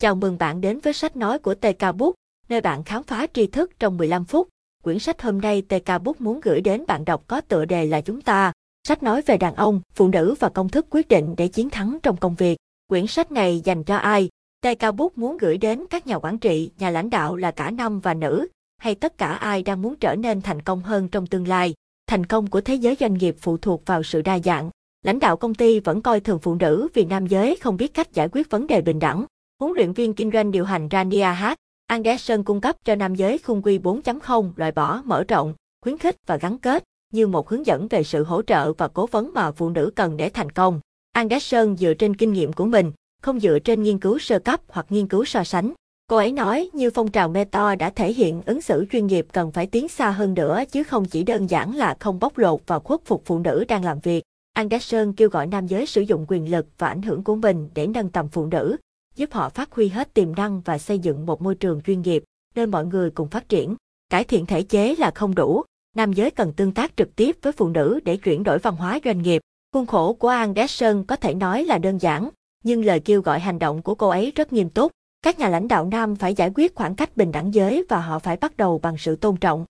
Chào 0.00 0.14
mừng 0.14 0.38
bạn 0.38 0.60
đến 0.60 0.78
với 0.80 0.92
sách 0.92 1.16
nói 1.16 1.38
của 1.38 1.54
TK 1.54 1.96
Book, 1.96 2.14
nơi 2.48 2.60
bạn 2.60 2.84
khám 2.84 3.02
phá 3.02 3.26
tri 3.32 3.46
thức 3.46 3.70
trong 3.78 3.96
15 3.96 4.24
phút. 4.24 4.48
Quyển 4.82 4.98
sách 4.98 5.22
hôm 5.22 5.40
nay 5.40 5.62
TK 5.62 6.02
Book 6.04 6.20
muốn 6.20 6.40
gửi 6.40 6.60
đến 6.60 6.84
bạn 6.86 7.04
đọc 7.04 7.24
có 7.26 7.40
tựa 7.40 7.64
đề 7.64 7.86
là 7.86 8.00
Chúng 8.00 8.20
ta. 8.20 8.52
Sách 8.88 9.02
nói 9.02 9.22
về 9.22 9.36
đàn 9.36 9.54
ông, 9.54 9.80
phụ 9.94 10.08
nữ 10.08 10.34
và 10.38 10.48
công 10.48 10.68
thức 10.68 10.86
quyết 10.90 11.08
định 11.08 11.34
để 11.36 11.48
chiến 11.48 11.70
thắng 11.70 11.98
trong 12.02 12.16
công 12.16 12.34
việc. 12.34 12.58
Quyển 12.88 13.06
sách 13.06 13.32
này 13.32 13.60
dành 13.64 13.84
cho 13.84 13.96
ai? 13.96 14.28
TK 14.60 14.94
Book 14.96 15.18
muốn 15.18 15.38
gửi 15.38 15.58
đến 15.58 15.84
các 15.90 16.06
nhà 16.06 16.18
quản 16.18 16.38
trị, 16.38 16.70
nhà 16.78 16.90
lãnh 16.90 17.10
đạo 17.10 17.36
là 17.36 17.50
cả 17.50 17.70
nam 17.70 18.00
và 18.00 18.14
nữ, 18.14 18.48
hay 18.78 18.94
tất 18.94 19.18
cả 19.18 19.26
ai 19.26 19.62
đang 19.62 19.82
muốn 19.82 19.96
trở 19.96 20.14
nên 20.14 20.42
thành 20.42 20.62
công 20.62 20.80
hơn 20.80 21.08
trong 21.08 21.26
tương 21.26 21.48
lai. 21.48 21.74
Thành 22.06 22.26
công 22.26 22.46
của 22.46 22.60
thế 22.60 22.74
giới 22.74 22.96
doanh 23.00 23.14
nghiệp 23.14 23.36
phụ 23.40 23.56
thuộc 23.56 23.86
vào 23.86 24.02
sự 24.02 24.22
đa 24.22 24.38
dạng. 24.38 24.70
Lãnh 25.04 25.18
đạo 25.18 25.36
công 25.36 25.54
ty 25.54 25.80
vẫn 25.80 26.02
coi 26.02 26.20
thường 26.20 26.38
phụ 26.38 26.54
nữ 26.54 26.88
vì 26.94 27.04
nam 27.04 27.26
giới 27.26 27.56
không 27.56 27.76
biết 27.76 27.94
cách 27.94 28.12
giải 28.12 28.28
quyết 28.32 28.50
vấn 28.50 28.66
đề 28.66 28.80
bình 28.80 28.98
đẳng. 28.98 29.24
Huấn 29.60 29.72
luyện 29.76 29.92
viên 29.92 30.14
kinh 30.14 30.30
doanh 30.32 30.50
điều 30.50 30.64
hành 30.64 30.88
Rania 30.90 31.34
H. 31.40 31.44
Anderson 31.86 32.42
cung 32.42 32.60
cấp 32.60 32.76
cho 32.84 32.94
nam 32.94 33.14
giới 33.14 33.38
khung 33.38 33.62
quy 33.62 33.78
4.0 33.78 34.50
loại 34.56 34.72
bỏ, 34.72 35.02
mở 35.04 35.24
rộng, 35.28 35.54
khuyến 35.82 35.98
khích 35.98 36.16
và 36.26 36.36
gắn 36.36 36.58
kết 36.58 36.84
như 37.12 37.26
một 37.26 37.48
hướng 37.48 37.66
dẫn 37.66 37.88
về 37.88 38.02
sự 38.02 38.24
hỗ 38.24 38.42
trợ 38.42 38.72
và 38.72 38.88
cố 38.88 39.06
vấn 39.06 39.34
mà 39.34 39.50
phụ 39.50 39.70
nữ 39.70 39.92
cần 39.96 40.16
để 40.16 40.30
thành 40.30 40.50
công. 40.50 40.80
Anderson 41.12 41.76
dựa 41.76 41.94
trên 41.94 42.16
kinh 42.16 42.32
nghiệm 42.32 42.52
của 42.52 42.64
mình, 42.64 42.92
không 43.22 43.40
dựa 43.40 43.58
trên 43.58 43.82
nghiên 43.82 43.98
cứu 43.98 44.18
sơ 44.18 44.38
cấp 44.38 44.60
hoặc 44.68 44.86
nghiên 44.88 45.08
cứu 45.08 45.24
so 45.24 45.44
sánh. 45.44 45.72
Cô 46.06 46.16
ấy 46.16 46.32
nói 46.32 46.70
như 46.72 46.90
phong 46.90 47.10
trào 47.10 47.28
Meta 47.28 47.74
đã 47.74 47.90
thể 47.90 48.12
hiện 48.12 48.42
ứng 48.46 48.62
xử 48.62 48.86
chuyên 48.92 49.06
nghiệp 49.06 49.26
cần 49.32 49.52
phải 49.52 49.66
tiến 49.66 49.88
xa 49.88 50.10
hơn 50.10 50.34
nữa 50.34 50.62
chứ 50.72 50.82
không 50.82 51.04
chỉ 51.04 51.22
đơn 51.22 51.46
giản 51.46 51.76
là 51.76 51.96
không 52.00 52.20
bóc 52.20 52.38
lột 52.38 52.60
và 52.66 52.78
khuất 52.78 53.00
phục 53.04 53.22
phụ 53.24 53.38
nữ 53.38 53.64
đang 53.68 53.84
làm 53.84 54.00
việc. 54.00 54.24
Anderson 54.52 55.12
kêu 55.12 55.28
gọi 55.28 55.46
nam 55.46 55.66
giới 55.66 55.86
sử 55.86 56.00
dụng 56.00 56.24
quyền 56.28 56.50
lực 56.50 56.66
và 56.78 56.88
ảnh 56.88 57.02
hưởng 57.02 57.24
của 57.24 57.34
mình 57.34 57.68
để 57.74 57.86
nâng 57.86 58.08
tầm 58.08 58.28
phụ 58.28 58.46
nữ, 58.46 58.76
giúp 59.20 59.32
họ 59.32 59.48
phát 59.48 59.72
huy 59.72 59.88
hết 59.88 60.14
tiềm 60.14 60.34
năng 60.34 60.60
và 60.60 60.78
xây 60.78 60.98
dựng 60.98 61.26
một 61.26 61.42
môi 61.42 61.54
trường 61.54 61.80
chuyên 61.80 62.02
nghiệp, 62.02 62.24
nơi 62.54 62.66
mọi 62.66 62.86
người 62.86 63.10
cùng 63.10 63.28
phát 63.28 63.48
triển. 63.48 63.74
Cải 64.10 64.24
thiện 64.24 64.46
thể 64.46 64.62
chế 64.62 64.94
là 64.98 65.10
không 65.10 65.34
đủ, 65.34 65.62
nam 65.96 66.12
giới 66.12 66.30
cần 66.30 66.52
tương 66.52 66.72
tác 66.72 66.96
trực 66.96 67.16
tiếp 67.16 67.36
với 67.42 67.52
phụ 67.52 67.68
nữ 67.68 68.00
để 68.04 68.16
chuyển 68.16 68.42
đổi 68.42 68.58
văn 68.58 68.76
hóa 68.76 68.98
doanh 69.04 69.22
nghiệp. 69.22 69.42
Khuôn 69.72 69.86
khổ 69.86 70.12
của 70.12 70.28
Anderson 70.28 71.04
có 71.04 71.16
thể 71.16 71.34
nói 71.34 71.64
là 71.64 71.78
đơn 71.78 71.98
giản, 71.98 72.28
nhưng 72.64 72.84
lời 72.84 73.00
kêu 73.00 73.22
gọi 73.22 73.40
hành 73.40 73.58
động 73.58 73.82
của 73.82 73.94
cô 73.94 74.08
ấy 74.08 74.32
rất 74.36 74.52
nghiêm 74.52 74.70
túc. 74.70 74.92
Các 75.22 75.38
nhà 75.38 75.48
lãnh 75.48 75.68
đạo 75.68 75.84
nam 75.84 76.16
phải 76.16 76.34
giải 76.34 76.50
quyết 76.54 76.74
khoảng 76.74 76.94
cách 76.94 77.16
bình 77.16 77.32
đẳng 77.32 77.54
giới 77.54 77.84
và 77.88 78.00
họ 78.00 78.18
phải 78.18 78.36
bắt 78.36 78.56
đầu 78.56 78.78
bằng 78.78 78.98
sự 78.98 79.16
tôn 79.16 79.36
trọng. 79.36 79.64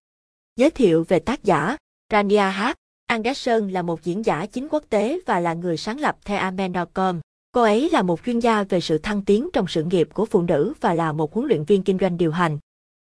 Giới 0.56 0.70
thiệu 0.70 1.04
về 1.08 1.18
tác 1.18 1.44
giả, 1.44 1.76
Rania 2.12 2.50
H. 2.50 2.62
Anderson 3.06 3.68
là 3.68 3.82
một 3.82 4.02
diễn 4.02 4.24
giả 4.24 4.46
chính 4.46 4.68
quốc 4.68 4.84
tế 4.90 5.18
và 5.26 5.40
là 5.40 5.54
người 5.54 5.76
sáng 5.76 6.00
lập 6.00 6.16
The 6.24 6.36
Amen.com. 6.36 7.20
Cô 7.52 7.62
ấy 7.62 7.90
là 7.90 8.02
một 8.02 8.20
chuyên 8.24 8.38
gia 8.38 8.64
về 8.64 8.80
sự 8.80 8.98
thăng 8.98 9.24
tiến 9.24 9.48
trong 9.52 9.66
sự 9.68 9.84
nghiệp 9.84 10.08
của 10.14 10.26
phụ 10.26 10.42
nữ 10.42 10.72
và 10.80 10.94
là 10.94 11.12
một 11.12 11.34
huấn 11.34 11.48
luyện 11.48 11.64
viên 11.64 11.82
kinh 11.82 11.98
doanh 12.00 12.16
điều 12.16 12.32
hành. 12.32 12.58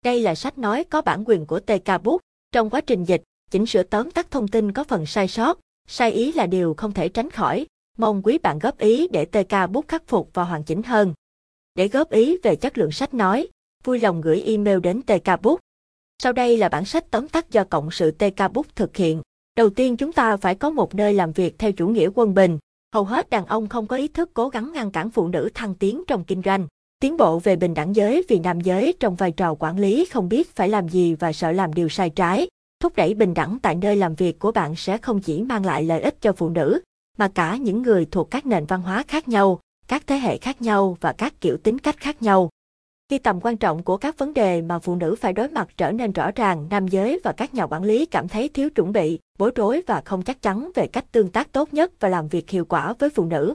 Đây 0.04 0.20
là 0.20 0.34
sách 0.34 0.58
nói 0.58 0.84
có 0.84 1.02
bản 1.02 1.24
quyền 1.26 1.46
của 1.46 1.60
TK 1.60 2.02
Book. 2.02 2.20
Trong 2.52 2.70
quá 2.70 2.80
trình 2.80 3.04
dịch, 3.04 3.22
chỉnh 3.50 3.66
sửa 3.66 3.82
tóm 3.82 4.10
tắt 4.10 4.30
thông 4.30 4.48
tin 4.48 4.72
có 4.72 4.84
phần 4.84 5.06
sai 5.06 5.28
sót, 5.28 5.58
sai 5.88 6.12
ý 6.12 6.32
là 6.32 6.46
điều 6.46 6.74
không 6.74 6.92
thể 6.92 7.08
tránh 7.08 7.30
khỏi. 7.30 7.66
Mong 7.98 8.22
quý 8.22 8.38
bạn 8.38 8.58
góp 8.58 8.78
ý 8.78 9.08
để 9.08 9.24
TK 9.24 9.70
Book 9.70 9.88
khắc 9.88 10.06
phục 10.06 10.30
và 10.34 10.44
hoàn 10.44 10.64
chỉnh 10.64 10.82
hơn. 10.82 11.14
Để 11.74 11.88
góp 11.88 12.10
ý 12.10 12.36
về 12.42 12.56
chất 12.56 12.78
lượng 12.78 12.92
sách 12.92 13.14
nói, 13.14 13.48
vui 13.84 14.00
lòng 14.00 14.20
gửi 14.20 14.42
email 14.42 14.80
đến 14.80 15.02
TK 15.02 15.42
Book. 15.42 15.60
Sau 16.22 16.32
đây 16.32 16.56
là 16.56 16.68
bản 16.68 16.84
sách 16.84 17.10
tóm 17.10 17.28
tắt 17.28 17.50
do 17.50 17.64
Cộng 17.64 17.90
sự 17.90 18.10
TK 18.10 18.52
Book 18.52 18.76
thực 18.76 18.96
hiện. 18.96 19.22
Đầu 19.56 19.70
tiên 19.70 19.96
chúng 19.96 20.12
ta 20.12 20.36
phải 20.36 20.54
có 20.54 20.70
một 20.70 20.94
nơi 20.94 21.14
làm 21.14 21.32
việc 21.32 21.58
theo 21.58 21.72
chủ 21.72 21.88
nghĩa 21.88 22.08
quân 22.14 22.34
bình, 22.34 22.58
Hầu 22.94 23.04
hết 23.04 23.30
đàn 23.30 23.46
ông 23.46 23.68
không 23.68 23.86
có 23.86 23.96
ý 23.96 24.08
thức 24.08 24.30
cố 24.34 24.48
gắng 24.48 24.72
ngăn 24.72 24.90
cản 24.90 25.10
phụ 25.10 25.28
nữ 25.28 25.48
thăng 25.54 25.74
tiến 25.74 26.02
trong 26.06 26.24
kinh 26.24 26.42
doanh. 26.44 26.66
Tiến 27.00 27.16
bộ 27.16 27.38
về 27.38 27.56
bình 27.56 27.74
đẳng 27.74 27.96
giới 27.96 28.24
vì 28.28 28.38
nam 28.38 28.60
giới 28.60 28.94
trong 29.00 29.14
vai 29.14 29.32
trò 29.32 29.54
quản 29.54 29.78
lý 29.78 30.04
không 30.04 30.28
biết 30.28 30.56
phải 30.56 30.68
làm 30.68 30.88
gì 30.88 31.14
và 31.14 31.32
sợ 31.32 31.52
làm 31.52 31.72
điều 31.72 31.88
sai 31.88 32.10
trái. 32.10 32.48
Thúc 32.80 32.96
đẩy 32.96 33.14
bình 33.14 33.34
đẳng 33.34 33.58
tại 33.62 33.74
nơi 33.74 33.96
làm 33.96 34.14
việc 34.14 34.38
của 34.38 34.52
bạn 34.52 34.76
sẽ 34.76 34.98
không 34.98 35.20
chỉ 35.20 35.42
mang 35.42 35.66
lại 35.66 35.84
lợi 35.84 36.00
ích 36.00 36.20
cho 36.20 36.32
phụ 36.32 36.48
nữ, 36.48 36.80
mà 37.18 37.28
cả 37.28 37.56
những 37.56 37.82
người 37.82 38.06
thuộc 38.10 38.30
các 38.30 38.46
nền 38.46 38.66
văn 38.66 38.82
hóa 38.82 39.04
khác 39.08 39.28
nhau, 39.28 39.60
các 39.88 40.06
thế 40.06 40.16
hệ 40.16 40.38
khác 40.38 40.62
nhau 40.62 40.96
và 41.00 41.12
các 41.12 41.40
kiểu 41.40 41.56
tính 41.56 41.78
cách 41.78 41.96
khác 41.98 42.22
nhau. 42.22 42.50
Khi 43.12 43.18
tầm 43.18 43.40
quan 43.42 43.56
trọng 43.56 43.82
của 43.82 43.96
các 43.96 44.18
vấn 44.18 44.34
đề 44.34 44.62
mà 44.62 44.78
phụ 44.78 44.94
nữ 44.94 45.14
phải 45.14 45.32
đối 45.32 45.48
mặt 45.48 45.68
trở 45.76 45.92
nên 45.92 46.12
rõ 46.12 46.30
ràng, 46.34 46.66
nam 46.70 46.88
giới 46.88 47.20
và 47.24 47.32
các 47.32 47.54
nhà 47.54 47.66
quản 47.66 47.84
lý 47.84 48.06
cảm 48.06 48.28
thấy 48.28 48.48
thiếu 48.48 48.70
chuẩn 48.70 48.92
bị, 48.92 49.18
bối 49.38 49.50
rối 49.54 49.82
và 49.86 50.02
không 50.04 50.22
chắc 50.22 50.42
chắn 50.42 50.70
về 50.74 50.86
cách 50.86 51.04
tương 51.12 51.28
tác 51.28 51.52
tốt 51.52 51.74
nhất 51.74 51.92
và 52.00 52.08
làm 52.08 52.28
việc 52.28 52.50
hiệu 52.50 52.64
quả 52.64 52.94
với 52.98 53.10
phụ 53.10 53.24
nữ. 53.24 53.54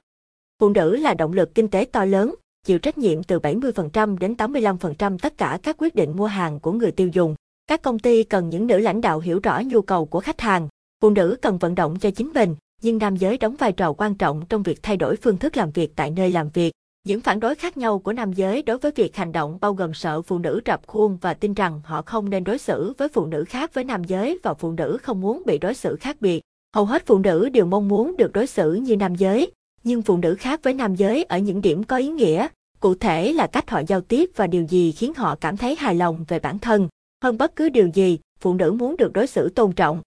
Phụ 0.59 0.69
nữ 0.69 0.95
là 0.95 1.13
động 1.13 1.33
lực 1.33 1.55
kinh 1.55 1.67
tế 1.67 1.85
to 1.85 2.05
lớn, 2.05 2.35
chịu 2.65 2.79
trách 2.79 2.97
nhiệm 2.97 3.23
từ 3.23 3.39
70% 3.39 4.17
đến 4.17 4.33
85% 4.33 5.17
tất 5.17 5.37
cả 5.37 5.59
các 5.63 5.75
quyết 5.79 5.95
định 5.95 6.13
mua 6.15 6.27
hàng 6.27 6.59
của 6.59 6.71
người 6.71 6.91
tiêu 6.91 7.07
dùng. 7.13 7.35
Các 7.67 7.81
công 7.81 7.99
ty 7.99 8.23
cần 8.23 8.49
những 8.49 8.67
nữ 8.67 8.77
lãnh 8.77 9.01
đạo 9.01 9.19
hiểu 9.19 9.39
rõ 9.43 9.61
nhu 9.65 9.81
cầu 9.81 10.05
của 10.05 10.19
khách 10.19 10.41
hàng. 10.41 10.67
Phụ 11.01 11.09
nữ 11.09 11.37
cần 11.41 11.57
vận 11.57 11.75
động 11.75 11.99
cho 11.99 12.11
chính 12.11 12.31
mình, 12.33 12.55
nhưng 12.81 12.97
nam 12.97 13.15
giới 13.15 13.37
đóng 13.37 13.55
vai 13.55 13.71
trò 13.71 13.93
quan 13.93 14.15
trọng 14.15 14.45
trong 14.49 14.63
việc 14.63 14.83
thay 14.83 14.97
đổi 14.97 15.15
phương 15.15 15.37
thức 15.37 15.57
làm 15.57 15.71
việc 15.71 15.95
tại 15.95 16.11
nơi 16.11 16.31
làm 16.31 16.49
việc. 16.49 16.71
Những 17.07 17.21
phản 17.21 17.39
đối 17.39 17.55
khác 17.55 17.77
nhau 17.77 17.99
của 17.99 18.13
nam 18.13 18.33
giới 18.33 18.61
đối 18.61 18.77
với 18.77 18.91
việc 18.95 19.15
hành 19.15 19.31
động 19.31 19.57
bao 19.61 19.73
gồm 19.73 19.93
sợ 19.93 20.21
phụ 20.21 20.37
nữ 20.39 20.61
rập 20.65 20.87
khuôn 20.87 21.17
và 21.21 21.33
tin 21.33 21.53
rằng 21.53 21.81
họ 21.83 22.01
không 22.01 22.29
nên 22.29 22.43
đối 22.43 22.57
xử 22.57 22.93
với 22.97 23.09
phụ 23.09 23.25
nữ 23.25 23.43
khác 23.43 23.73
với 23.73 23.83
nam 23.83 24.03
giới 24.03 24.39
và 24.43 24.53
phụ 24.53 24.71
nữ 24.71 24.97
không 25.03 25.21
muốn 25.21 25.43
bị 25.45 25.57
đối 25.57 25.73
xử 25.73 25.95
khác 25.95 26.17
biệt. 26.21 26.41
Hầu 26.75 26.85
hết 26.85 27.03
phụ 27.05 27.17
nữ 27.17 27.49
đều 27.49 27.65
mong 27.65 27.87
muốn 27.87 28.17
được 28.17 28.31
đối 28.33 28.47
xử 28.47 28.73
như 28.73 28.95
nam 28.95 29.15
giới, 29.15 29.51
nhưng 29.83 30.01
phụ 30.01 30.17
nữ 30.17 30.35
khác 30.39 30.59
với 30.63 30.73
nam 30.73 30.95
giới 30.95 31.23
ở 31.23 31.37
những 31.37 31.61
điểm 31.61 31.83
có 31.83 31.97
ý 31.97 32.07
nghĩa, 32.07 32.47
cụ 32.79 32.95
thể 32.95 33.33
là 33.33 33.47
cách 33.47 33.69
họ 33.69 33.81
giao 33.87 34.01
tiếp 34.01 34.29
và 34.35 34.47
điều 34.47 34.63
gì 34.63 34.91
khiến 34.91 35.13
họ 35.13 35.35
cảm 35.35 35.57
thấy 35.57 35.75
hài 35.75 35.95
lòng 35.95 36.25
về 36.27 36.39
bản 36.39 36.59
thân. 36.59 36.87
Hơn 37.23 37.37
bất 37.37 37.55
cứ 37.55 37.69
điều 37.69 37.87
gì, 37.87 38.19
phụ 38.39 38.53
nữ 38.53 38.71
muốn 38.71 38.97
được 38.97 39.13
đối 39.13 39.27
xử 39.27 39.49
tôn 39.49 39.71
trọng. 39.71 40.01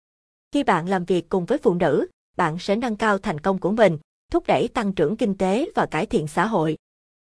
Khi 0.52 0.62
bạn 0.62 0.88
làm 0.88 1.04
việc 1.04 1.28
cùng 1.28 1.44
với 1.44 1.58
phụ 1.58 1.74
nữ, 1.74 2.06
bạn 2.36 2.58
sẽ 2.58 2.76
nâng 2.76 2.96
cao 2.96 3.18
thành 3.18 3.40
công 3.40 3.58
của 3.58 3.70
mình, 3.70 3.98
thúc 4.32 4.44
đẩy 4.46 4.68
tăng 4.68 4.92
trưởng 4.92 5.16
kinh 5.16 5.34
tế 5.34 5.70
và 5.74 5.86
cải 5.86 6.06
thiện 6.06 6.26
xã 6.26 6.46
hội. 6.46 6.76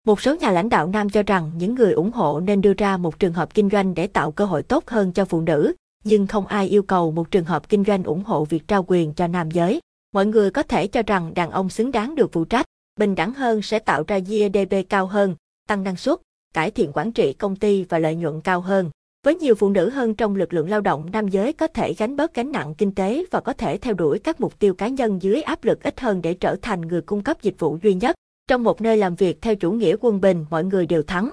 Một 0.05 0.21
số 0.21 0.35
nhà 0.35 0.51
lãnh 0.51 0.69
đạo 0.69 0.87
nam 0.87 1.09
cho 1.09 1.23
rằng 1.23 1.51
những 1.57 1.75
người 1.75 1.93
ủng 1.93 2.11
hộ 2.11 2.39
nên 2.39 2.61
đưa 2.61 2.73
ra 2.73 2.97
một 2.97 3.19
trường 3.19 3.33
hợp 3.33 3.53
kinh 3.53 3.69
doanh 3.69 3.93
để 3.95 4.07
tạo 4.07 4.31
cơ 4.31 4.45
hội 4.45 4.63
tốt 4.63 4.87
hơn 4.87 5.11
cho 5.11 5.25
phụ 5.25 5.41
nữ, 5.41 5.73
nhưng 6.03 6.27
không 6.27 6.47
ai 6.47 6.67
yêu 6.67 6.83
cầu 6.83 7.11
một 7.11 7.31
trường 7.31 7.45
hợp 7.45 7.69
kinh 7.69 7.83
doanh 7.83 8.03
ủng 8.03 8.23
hộ 8.23 8.45
việc 8.45 8.67
trao 8.67 8.85
quyền 8.87 9.13
cho 9.13 9.27
nam 9.27 9.51
giới. 9.51 9.79
Mọi 10.13 10.25
người 10.25 10.51
có 10.51 10.63
thể 10.63 10.87
cho 10.87 11.01
rằng 11.07 11.33
đàn 11.33 11.51
ông 11.51 11.69
xứng 11.69 11.91
đáng 11.91 12.15
được 12.15 12.31
phụ 12.31 12.45
trách, 12.45 12.65
bình 12.99 13.15
đẳng 13.15 13.33
hơn 13.33 13.61
sẽ 13.61 13.79
tạo 13.79 14.03
ra 14.07 14.19
GDP 14.19 14.89
cao 14.89 15.05
hơn, 15.07 15.35
tăng 15.67 15.83
năng 15.83 15.95
suất, 15.95 16.19
cải 16.53 16.71
thiện 16.71 16.91
quản 16.93 17.11
trị 17.11 17.33
công 17.33 17.55
ty 17.55 17.83
và 17.83 17.99
lợi 17.99 18.15
nhuận 18.15 18.41
cao 18.41 18.61
hơn. 18.61 18.89
Với 19.25 19.35
nhiều 19.35 19.55
phụ 19.55 19.69
nữ 19.69 19.89
hơn 19.89 20.15
trong 20.15 20.35
lực 20.35 20.53
lượng 20.53 20.69
lao 20.69 20.81
động, 20.81 21.09
nam 21.11 21.27
giới 21.27 21.53
có 21.53 21.67
thể 21.67 21.93
gánh 21.93 22.15
bớt 22.15 22.33
gánh 22.33 22.51
nặng 22.51 22.75
kinh 22.77 22.95
tế 22.95 23.25
và 23.31 23.39
có 23.39 23.53
thể 23.53 23.77
theo 23.77 23.93
đuổi 23.93 24.19
các 24.19 24.41
mục 24.41 24.59
tiêu 24.59 24.73
cá 24.73 24.87
nhân 24.87 25.21
dưới 25.21 25.41
áp 25.41 25.63
lực 25.63 25.83
ít 25.83 25.99
hơn 25.99 26.21
để 26.21 26.33
trở 26.33 26.55
thành 26.61 26.81
người 26.81 27.01
cung 27.01 27.23
cấp 27.23 27.41
dịch 27.41 27.59
vụ 27.59 27.77
duy 27.83 27.93
nhất. 27.93 28.15
Trong 28.47 28.63
một 28.63 28.81
nơi 28.81 28.97
làm 28.97 29.15
việc 29.15 29.41
theo 29.41 29.55
chủ 29.55 29.71
nghĩa 29.71 29.95
quân 29.99 30.21
bình, 30.21 30.45
mọi 30.49 30.63
người 30.63 30.85
đều 30.85 31.03
thắng. 31.03 31.29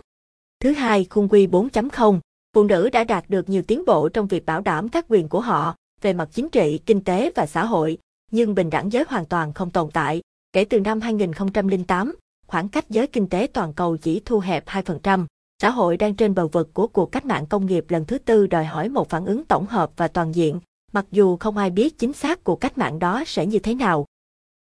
Thứ 0.61 0.73
hai, 0.73 1.07
khung 1.11 1.29
quy 1.29 1.47
4.0, 1.47 2.21
phụ 2.55 2.65
nữ 2.65 2.89
đã 2.91 3.05
đạt 3.05 3.25
được 3.31 3.49
nhiều 3.49 3.63
tiến 3.63 3.85
bộ 3.87 4.09
trong 4.09 4.27
việc 4.27 4.47
bảo 4.47 4.61
đảm 4.61 4.89
các 4.89 5.07
quyền 5.09 5.29
của 5.29 5.41
họ 5.41 5.77
về 6.01 6.13
mặt 6.13 6.29
chính 6.33 6.49
trị, 6.49 6.81
kinh 6.87 7.05
tế 7.05 7.31
và 7.35 7.47
xã 7.47 7.65
hội, 7.65 7.99
nhưng 8.31 8.55
bình 8.55 8.71
đẳng 8.71 8.93
giới 8.93 9.05
hoàn 9.09 9.27
toàn 9.27 9.53
không 9.53 9.71
tồn 9.71 9.91
tại. 9.91 10.23
Kể 10.53 10.65
từ 10.65 10.81
năm 10.81 11.01
2008, 11.01 12.15
khoảng 12.47 12.69
cách 12.69 12.91
giới 12.91 13.07
kinh 13.07 13.29
tế 13.29 13.47
toàn 13.53 13.73
cầu 13.73 13.97
chỉ 13.97 14.21
thu 14.25 14.39
hẹp 14.39 14.67
2%. 14.67 15.27
Xã 15.63 15.71
hội 15.71 15.97
đang 15.97 16.15
trên 16.15 16.35
bờ 16.35 16.49
vực 16.49 16.75
của 16.75 16.87
cuộc 16.87 17.13
cách 17.13 17.25
mạng 17.25 17.47
công 17.47 17.67
nghiệp 17.67 17.85
lần 17.89 18.05
thứ 18.05 18.19
tư 18.19 18.47
đòi 18.47 18.65
hỏi 18.65 18.89
một 18.89 19.09
phản 19.09 19.27
ứng 19.27 19.45
tổng 19.45 19.67
hợp 19.67 19.91
và 19.97 20.09
toàn 20.09 20.35
diện, 20.35 20.61
mặc 20.93 21.07
dù 21.11 21.37
không 21.37 21.57
ai 21.57 21.71
biết 21.71 21.99
chính 21.99 22.13
xác 22.13 22.45
cuộc 22.45 22.61
cách 22.61 22.79
mạng 22.79 22.99
đó 22.99 23.25
sẽ 23.27 23.47
như 23.47 23.59
thế 23.59 23.75
nào. 23.75 24.07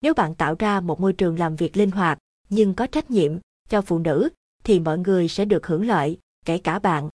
Nếu 0.03 0.15
bạn 0.15 0.35
tạo 0.35 0.55
ra 0.59 0.81
một 0.81 1.01
môi 1.01 1.13
trường 1.13 1.39
làm 1.39 1.57
việc 1.57 1.77
linh 1.77 1.91
hoạt, 1.91 2.19
nhưng 2.51 2.75
có 2.75 2.87
trách 2.87 3.11
nhiệm 3.11 3.33
cho 3.69 3.83
phụ 3.83 3.99
nữ 3.99 4.29
thì 4.65 4.81
mọi 4.81 4.99
người 4.99 5.29
sẽ 5.29 5.45
được 5.45 5.67
hưởng 5.67 5.87
lợi, 5.87 6.19
kể 6.45 6.59
cả 6.59 6.79
bạn. 6.79 7.09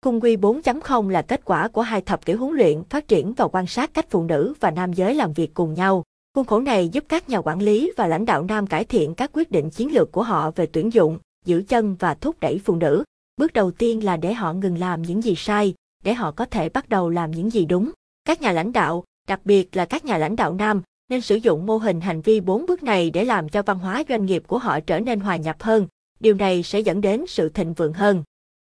Cung 0.00 0.20
quy 0.20 0.36
4.0 0.36 1.08
là 1.08 1.22
kết 1.22 1.44
quả 1.44 1.68
của 1.68 1.82
hai 1.82 2.00
thập 2.00 2.24
kỷ 2.24 2.32
huấn 2.32 2.54
luyện, 2.54 2.84
phát 2.84 3.08
triển 3.08 3.32
và 3.32 3.48
quan 3.48 3.66
sát 3.66 3.94
cách 3.94 4.06
phụ 4.10 4.24
nữ 4.24 4.54
và 4.60 4.70
nam 4.70 4.92
giới 4.92 5.14
làm 5.14 5.32
việc 5.32 5.54
cùng 5.54 5.74
nhau. 5.74 6.04
Khuôn 6.34 6.46
khổ 6.46 6.60
này 6.60 6.88
giúp 6.88 7.04
các 7.08 7.28
nhà 7.28 7.38
quản 7.38 7.62
lý 7.62 7.92
và 7.96 8.06
lãnh 8.06 8.24
đạo 8.24 8.42
nam 8.42 8.66
cải 8.66 8.84
thiện 8.84 9.14
các 9.14 9.30
quyết 9.32 9.50
định 9.50 9.70
chiến 9.70 9.92
lược 9.92 10.12
của 10.12 10.22
họ 10.22 10.50
về 10.50 10.66
tuyển 10.66 10.92
dụng, 10.92 11.18
giữ 11.44 11.62
chân 11.68 11.96
và 11.98 12.14
thúc 12.14 12.40
đẩy 12.40 12.60
phụ 12.64 12.76
nữ. 12.76 13.04
Bước 13.36 13.52
đầu 13.52 13.70
tiên 13.70 14.04
là 14.04 14.16
để 14.16 14.34
họ 14.34 14.52
ngừng 14.52 14.78
làm 14.78 15.02
những 15.02 15.22
gì 15.22 15.34
sai, 15.36 15.74
để 16.04 16.14
họ 16.14 16.30
có 16.30 16.44
thể 16.44 16.68
bắt 16.68 16.88
đầu 16.88 17.10
làm 17.10 17.30
những 17.30 17.50
gì 17.50 17.64
đúng. 17.64 17.90
Các 18.24 18.42
nhà 18.42 18.52
lãnh 18.52 18.72
đạo, 18.72 19.04
đặc 19.28 19.40
biệt 19.44 19.76
là 19.76 19.84
các 19.84 20.04
nhà 20.04 20.18
lãnh 20.18 20.36
đạo 20.36 20.54
nam, 20.54 20.82
nên 21.10 21.20
sử 21.20 21.36
dụng 21.36 21.66
mô 21.66 21.76
hình 21.76 22.00
hành 22.00 22.20
vi 22.20 22.40
bốn 22.40 22.66
bước 22.66 22.82
này 22.82 23.10
để 23.10 23.24
làm 23.24 23.48
cho 23.48 23.62
văn 23.62 23.78
hóa 23.78 24.02
doanh 24.08 24.26
nghiệp 24.26 24.42
của 24.46 24.58
họ 24.58 24.80
trở 24.80 25.00
nên 25.00 25.20
hòa 25.20 25.36
nhập 25.36 25.56
hơn. 25.62 25.86
Điều 26.20 26.34
này 26.34 26.62
sẽ 26.62 26.80
dẫn 26.80 27.00
đến 27.00 27.24
sự 27.28 27.48
thịnh 27.48 27.74
vượng 27.74 27.92
hơn. 27.92 28.22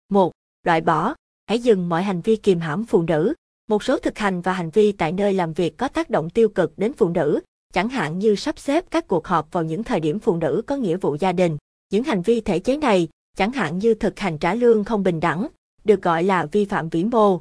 1. 0.09 0.33
Loại 0.63 0.81
bỏ. 0.81 1.15
Hãy 1.47 1.59
dừng 1.59 1.89
mọi 1.89 2.03
hành 2.03 2.21
vi 2.21 2.37
kiềm 2.37 2.61
hãm 2.61 2.85
phụ 2.85 3.03
nữ. 3.03 3.35
Một 3.69 3.83
số 3.83 3.99
thực 3.99 4.19
hành 4.19 4.41
và 4.41 4.53
hành 4.53 4.71
vi 4.71 4.93
tại 4.93 5.13
nơi 5.13 5.33
làm 5.33 5.53
việc 5.53 5.79
có 5.79 5.89
tác 5.89 6.11
động 6.11 6.31
tiêu 6.31 6.49
cực 6.49 6.79
đến 6.79 6.93
phụ 6.93 7.09
nữ, 7.09 7.41
chẳng 7.73 7.89
hạn 7.89 8.19
như 8.19 8.35
sắp 8.35 8.59
xếp 8.59 8.85
các 8.91 9.09
cuộc 9.09 9.27
họp 9.27 9.53
vào 9.53 9.65
những 9.65 9.85
thời 9.85 10.01
điểm 10.01 10.19
phụ 10.19 10.37
nữ 10.37 10.63
có 10.67 10.77
nghĩa 10.77 10.97
vụ 10.97 11.17
gia 11.21 11.33
đình. 11.33 11.57
Những 11.91 12.05
hành 12.05 12.23
vi 12.23 12.41
thể 12.41 12.59
chế 12.59 12.77
này, 12.77 13.09
chẳng 13.37 13.53
hạn 13.53 13.79
như 13.79 13.95
thực 13.95 14.19
hành 14.19 14.39
trả 14.39 14.55
lương 14.55 14.85
không 14.85 15.03
bình 15.03 15.21
đẳng, 15.21 15.49
được 15.85 16.03
gọi 16.03 16.23
là 16.23 16.47
vi 16.53 16.65
phạm 16.65 16.89
vĩ 16.89 17.05
mô. 17.05 17.41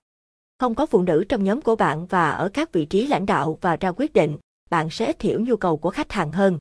Không 0.59 0.75
có 0.75 0.85
phụ 0.85 1.01
nữ 1.01 1.23
trong 1.29 1.43
nhóm 1.43 1.61
của 1.61 1.75
bạn 1.75 2.05
và 2.05 2.29
ở 2.29 2.49
các 2.49 2.73
vị 2.73 2.85
trí 2.85 3.07
lãnh 3.07 3.25
đạo 3.25 3.57
và 3.61 3.75
ra 3.75 3.91
quyết 3.91 4.13
định, 4.13 4.37
bạn 4.69 4.89
sẽ 4.89 5.05
ít 5.05 5.21
hiểu 5.21 5.39
nhu 5.39 5.55
cầu 5.55 5.77
của 5.77 5.89
khách 5.89 6.11
hàng 6.11 6.31
hơn. 6.31 6.57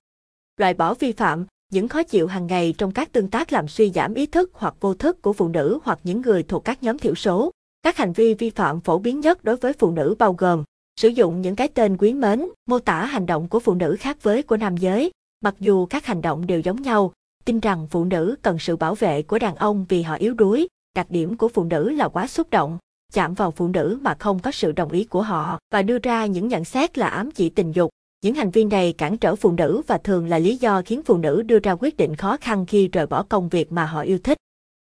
Loại 0.56 0.74
bỏ 0.74 0.94
vi 0.94 1.12
phạm, 1.12 1.46
những 1.72 1.88
khó 1.88 2.02
chịu 2.02 2.26
hàng 2.26 2.46
ngày 2.46 2.74
trong 2.78 2.92
các 2.92 3.12
tương 3.12 3.30
tác 3.30 3.52
làm 3.52 3.68
suy 3.68 3.90
giảm 3.90 4.14
ý 4.14 4.26
thức 4.26 4.50
hoặc 4.54 4.74
vô 4.80 4.94
thức 4.94 5.22
của 5.22 5.32
phụ 5.32 5.48
nữ 5.48 5.78
hoặc 5.84 5.98
những 6.04 6.20
người 6.20 6.42
thuộc 6.42 6.64
các 6.64 6.82
nhóm 6.82 6.98
thiểu 6.98 7.14
số. 7.14 7.50
Các 7.82 7.96
hành 7.96 8.12
vi 8.12 8.34
vi 8.34 8.50
phạm 8.50 8.80
phổ 8.80 8.98
biến 8.98 9.20
nhất 9.20 9.44
đối 9.44 9.56
với 9.56 9.72
phụ 9.72 9.90
nữ 9.90 10.14
bao 10.18 10.32
gồm 10.32 10.64
sử 10.96 11.08
dụng 11.08 11.40
những 11.40 11.56
cái 11.56 11.68
tên 11.68 11.96
quý 11.96 12.14
mến, 12.14 12.48
mô 12.66 12.78
tả 12.78 13.04
hành 13.04 13.26
động 13.26 13.48
của 13.48 13.60
phụ 13.60 13.74
nữ 13.74 13.96
khác 14.00 14.22
với 14.22 14.42
của 14.42 14.56
nam 14.56 14.76
giới, 14.76 15.10
mặc 15.40 15.54
dù 15.60 15.86
các 15.86 16.06
hành 16.06 16.22
động 16.22 16.46
đều 16.46 16.60
giống 16.60 16.82
nhau, 16.82 17.12
tin 17.44 17.60
rằng 17.60 17.86
phụ 17.90 18.04
nữ 18.04 18.36
cần 18.42 18.58
sự 18.58 18.76
bảo 18.76 18.94
vệ 18.94 19.22
của 19.22 19.38
đàn 19.38 19.56
ông 19.56 19.86
vì 19.88 20.02
họ 20.02 20.14
yếu 20.14 20.34
đuối, 20.34 20.68
đặc 20.94 21.06
điểm 21.10 21.36
của 21.36 21.48
phụ 21.48 21.64
nữ 21.64 21.90
là 21.90 22.08
quá 22.08 22.26
xúc 22.26 22.50
động, 22.50 22.78
chạm 23.12 23.34
vào 23.34 23.50
phụ 23.50 23.68
nữ 23.68 23.98
mà 24.02 24.16
không 24.18 24.38
có 24.38 24.50
sự 24.50 24.72
đồng 24.72 24.92
ý 24.92 25.04
của 25.04 25.22
họ 25.22 25.58
và 25.72 25.82
đưa 25.82 25.98
ra 25.98 26.26
những 26.26 26.48
nhận 26.48 26.64
xét 26.64 26.98
là 26.98 27.08
ám 27.08 27.30
chỉ 27.30 27.48
tình 27.48 27.72
dục. 27.72 27.90
Những 28.24 28.34
hành 28.34 28.50
vi 28.50 28.64
này 28.64 28.94
cản 28.98 29.18
trở 29.18 29.36
phụ 29.36 29.52
nữ 29.52 29.82
và 29.86 29.98
thường 29.98 30.26
là 30.26 30.38
lý 30.38 30.56
do 30.56 30.82
khiến 30.84 31.02
phụ 31.02 31.16
nữ 31.16 31.42
đưa 31.42 31.58
ra 31.58 31.72
quyết 31.72 31.96
định 31.96 32.16
khó 32.16 32.36
khăn 32.40 32.66
khi 32.66 32.88
rời 32.88 33.06
bỏ 33.06 33.22
công 33.22 33.48
việc 33.48 33.72
mà 33.72 33.84
họ 33.86 34.00
yêu 34.00 34.18
thích. 34.18 34.38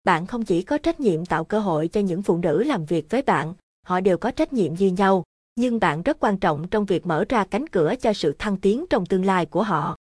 Bạn 0.05 0.27
không 0.27 0.45
chỉ 0.45 0.63
có 0.63 0.79
trách 0.79 1.01
nhiệm 1.01 1.27
tạo 1.27 1.45
cơ 1.45 1.61
hội 1.61 1.89
cho 1.89 2.01
những 2.01 2.23
phụ 2.23 2.39
nữ 2.39 2.63
làm 2.63 2.85
việc 2.85 3.11
với 3.11 3.23
bạn, 3.23 3.55
họ 3.87 4.01
đều 4.01 4.19
có 4.19 4.31
trách 4.31 4.53
nhiệm 4.53 4.75
như 4.75 4.91
nhau, 4.91 5.25
nhưng 5.57 5.81
bạn 5.81 6.03
rất 6.03 6.17
quan 6.21 6.39
trọng 6.39 6.69
trong 6.69 6.85
việc 6.85 7.07
mở 7.07 7.25
ra 7.29 7.45
cánh 7.45 7.67
cửa 7.67 7.95
cho 8.01 8.13
sự 8.13 8.35
thăng 8.39 8.57
tiến 8.57 8.85
trong 8.91 9.07
tương 9.07 9.25
lai 9.25 9.47
của 9.47 9.63
họ. 9.63 9.97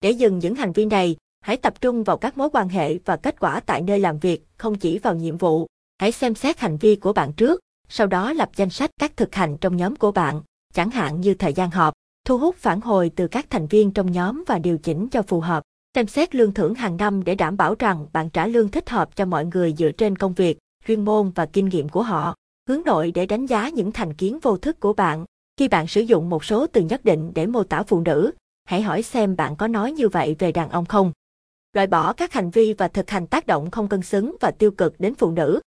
Để 0.00 0.10
dừng 0.10 0.38
những 0.38 0.54
hành 0.54 0.72
vi 0.72 0.84
này, 0.84 1.16
hãy 1.40 1.56
tập 1.56 1.80
trung 1.80 2.04
vào 2.04 2.16
các 2.16 2.38
mối 2.38 2.48
quan 2.52 2.68
hệ 2.68 2.98
và 3.04 3.16
kết 3.16 3.40
quả 3.40 3.60
tại 3.60 3.82
nơi 3.82 3.98
làm 3.98 4.18
việc, 4.18 4.46
không 4.56 4.78
chỉ 4.78 4.98
vào 4.98 5.14
nhiệm 5.14 5.36
vụ. 5.36 5.66
Hãy 5.98 6.12
xem 6.12 6.34
xét 6.34 6.58
hành 6.58 6.76
vi 6.76 6.96
của 6.96 7.12
bạn 7.12 7.32
trước, 7.32 7.60
sau 7.88 8.06
đó 8.06 8.32
lập 8.32 8.50
danh 8.56 8.70
sách 8.70 8.90
các 9.00 9.16
thực 9.16 9.34
hành 9.34 9.56
trong 9.60 9.76
nhóm 9.76 9.96
của 9.96 10.12
bạn, 10.12 10.42
chẳng 10.74 10.90
hạn 10.90 11.20
như 11.20 11.34
thời 11.34 11.52
gian 11.52 11.70
họp, 11.70 11.94
thu 12.24 12.38
hút 12.38 12.56
phản 12.56 12.80
hồi 12.80 13.10
từ 13.16 13.28
các 13.28 13.46
thành 13.50 13.66
viên 13.66 13.90
trong 13.90 14.12
nhóm 14.12 14.44
và 14.46 14.58
điều 14.58 14.78
chỉnh 14.78 15.08
cho 15.08 15.22
phù 15.22 15.40
hợp. 15.40 15.62
Xem 15.94 16.06
xét 16.06 16.34
lương 16.34 16.54
thưởng 16.54 16.74
hàng 16.74 16.96
năm 16.96 17.24
để 17.24 17.34
đảm 17.34 17.56
bảo 17.56 17.74
rằng 17.78 18.06
bạn 18.12 18.30
trả 18.30 18.46
lương 18.46 18.68
thích 18.68 18.90
hợp 18.90 19.16
cho 19.16 19.24
mọi 19.24 19.46
người 19.46 19.74
dựa 19.78 19.90
trên 19.92 20.16
công 20.16 20.32
việc, 20.32 20.58
chuyên 20.86 21.04
môn 21.04 21.30
và 21.34 21.46
kinh 21.46 21.68
nghiệm 21.68 21.88
của 21.88 22.02
họ. 22.02 22.34
Hướng 22.68 22.82
nội 22.84 23.12
để 23.14 23.26
đánh 23.26 23.46
giá 23.46 23.68
những 23.68 23.92
thành 23.92 24.14
kiến 24.14 24.38
vô 24.42 24.56
thức 24.56 24.80
của 24.80 24.92
bạn. 24.92 25.24
Khi 25.56 25.68
bạn 25.68 25.86
sử 25.86 26.00
dụng 26.00 26.30
một 26.30 26.44
số 26.44 26.66
từ 26.66 26.80
nhất 26.80 27.04
định 27.04 27.32
để 27.34 27.46
mô 27.46 27.62
tả 27.62 27.82
phụ 27.82 28.00
nữ, 28.00 28.32
hãy 28.64 28.82
hỏi 28.82 29.02
xem 29.02 29.36
bạn 29.36 29.56
có 29.56 29.68
nói 29.68 29.92
như 29.92 30.08
vậy 30.08 30.36
về 30.38 30.52
đàn 30.52 30.70
ông 30.70 30.84
không. 30.84 31.12
Loại 31.72 31.86
bỏ 31.86 32.12
các 32.12 32.32
hành 32.32 32.50
vi 32.50 32.72
và 32.72 32.88
thực 32.88 33.10
hành 33.10 33.26
tác 33.26 33.46
động 33.46 33.70
không 33.70 33.88
cân 33.88 34.02
xứng 34.02 34.36
và 34.40 34.50
tiêu 34.50 34.70
cực 34.70 35.00
đến 35.00 35.14
phụ 35.14 35.30
nữ. 35.30 35.60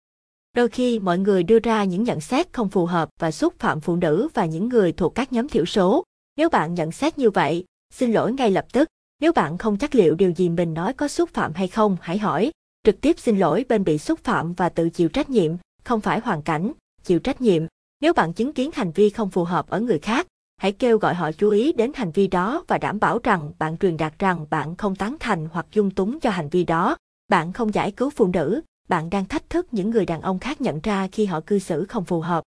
Đôi 0.55 0.69
khi 0.69 0.99
mọi 0.99 1.19
người 1.19 1.43
đưa 1.43 1.59
ra 1.59 1.83
những 1.83 2.03
nhận 2.03 2.21
xét 2.21 2.53
không 2.53 2.69
phù 2.69 2.85
hợp 2.85 3.09
và 3.19 3.31
xúc 3.31 3.53
phạm 3.59 3.79
phụ 3.79 3.95
nữ 3.95 4.27
và 4.33 4.45
những 4.45 4.69
người 4.69 4.91
thuộc 4.91 5.15
các 5.15 5.33
nhóm 5.33 5.47
thiểu 5.47 5.65
số. 5.65 6.03
Nếu 6.37 6.49
bạn 6.49 6.73
nhận 6.73 6.91
xét 6.91 7.17
như 7.17 7.29
vậy, 7.29 7.65
xin 7.93 8.11
lỗi 8.11 8.33
ngay 8.33 8.51
lập 8.51 8.65
tức. 8.71 8.87
Nếu 9.21 9.31
bạn 9.31 9.57
không 9.57 9.77
chắc 9.77 9.95
liệu 9.95 10.15
điều 10.15 10.31
gì 10.31 10.49
mình 10.49 10.73
nói 10.73 10.93
có 10.93 11.07
xúc 11.07 11.29
phạm 11.33 11.53
hay 11.53 11.67
không, 11.67 11.97
hãy 12.01 12.17
hỏi. 12.17 12.51
Trực 12.83 13.01
tiếp 13.01 13.19
xin 13.19 13.39
lỗi 13.39 13.65
bên 13.69 13.83
bị 13.83 13.97
xúc 13.97 14.19
phạm 14.23 14.53
và 14.53 14.69
tự 14.69 14.89
chịu 14.89 15.09
trách 15.09 15.29
nhiệm, 15.29 15.51
không 15.83 16.01
phải 16.01 16.19
hoàn 16.19 16.41
cảnh, 16.41 16.71
chịu 17.03 17.19
trách 17.19 17.41
nhiệm. 17.41 17.63
Nếu 18.01 18.13
bạn 18.13 18.33
chứng 18.33 18.53
kiến 18.53 18.69
hành 18.73 18.91
vi 18.91 19.09
không 19.09 19.29
phù 19.29 19.43
hợp 19.43 19.69
ở 19.69 19.79
người 19.79 19.99
khác, 19.99 20.27
hãy 20.57 20.71
kêu 20.71 20.97
gọi 20.97 21.13
họ 21.13 21.31
chú 21.31 21.49
ý 21.49 21.73
đến 21.73 21.91
hành 21.95 22.11
vi 22.11 22.27
đó 22.27 22.63
và 22.67 22.77
đảm 22.77 22.99
bảo 22.99 23.19
rằng 23.23 23.51
bạn 23.59 23.77
truyền 23.77 23.97
đạt 23.97 24.19
rằng 24.19 24.45
bạn 24.49 24.75
không 24.75 24.95
tán 24.95 25.17
thành 25.19 25.47
hoặc 25.51 25.65
dung 25.71 25.91
túng 25.91 26.19
cho 26.19 26.29
hành 26.29 26.49
vi 26.49 26.63
đó. 26.63 26.97
Bạn 27.27 27.53
không 27.53 27.73
giải 27.73 27.91
cứu 27.91 28.09
phụ 28.09 28.27
nữ, 28.27 28.61
bạn 28.89 29.09
đang 29.09 29.25
thách 29.25 29.49
thức 29.49 29.67
những 29.71 29.89
người 29.89 30.05
đàn 30.05 30.21
ông 30.21 30.39
khác 30.39 30.61
nhận 30.61 30.79
ra 30.83 31.07
khi 31.11 31.25
họ 31.25 31.41
cư 31.41 31.59
xử 31.59 31.85
không 31.85 32.03
phù 32.03 32.21
hợp. 32.21 32.43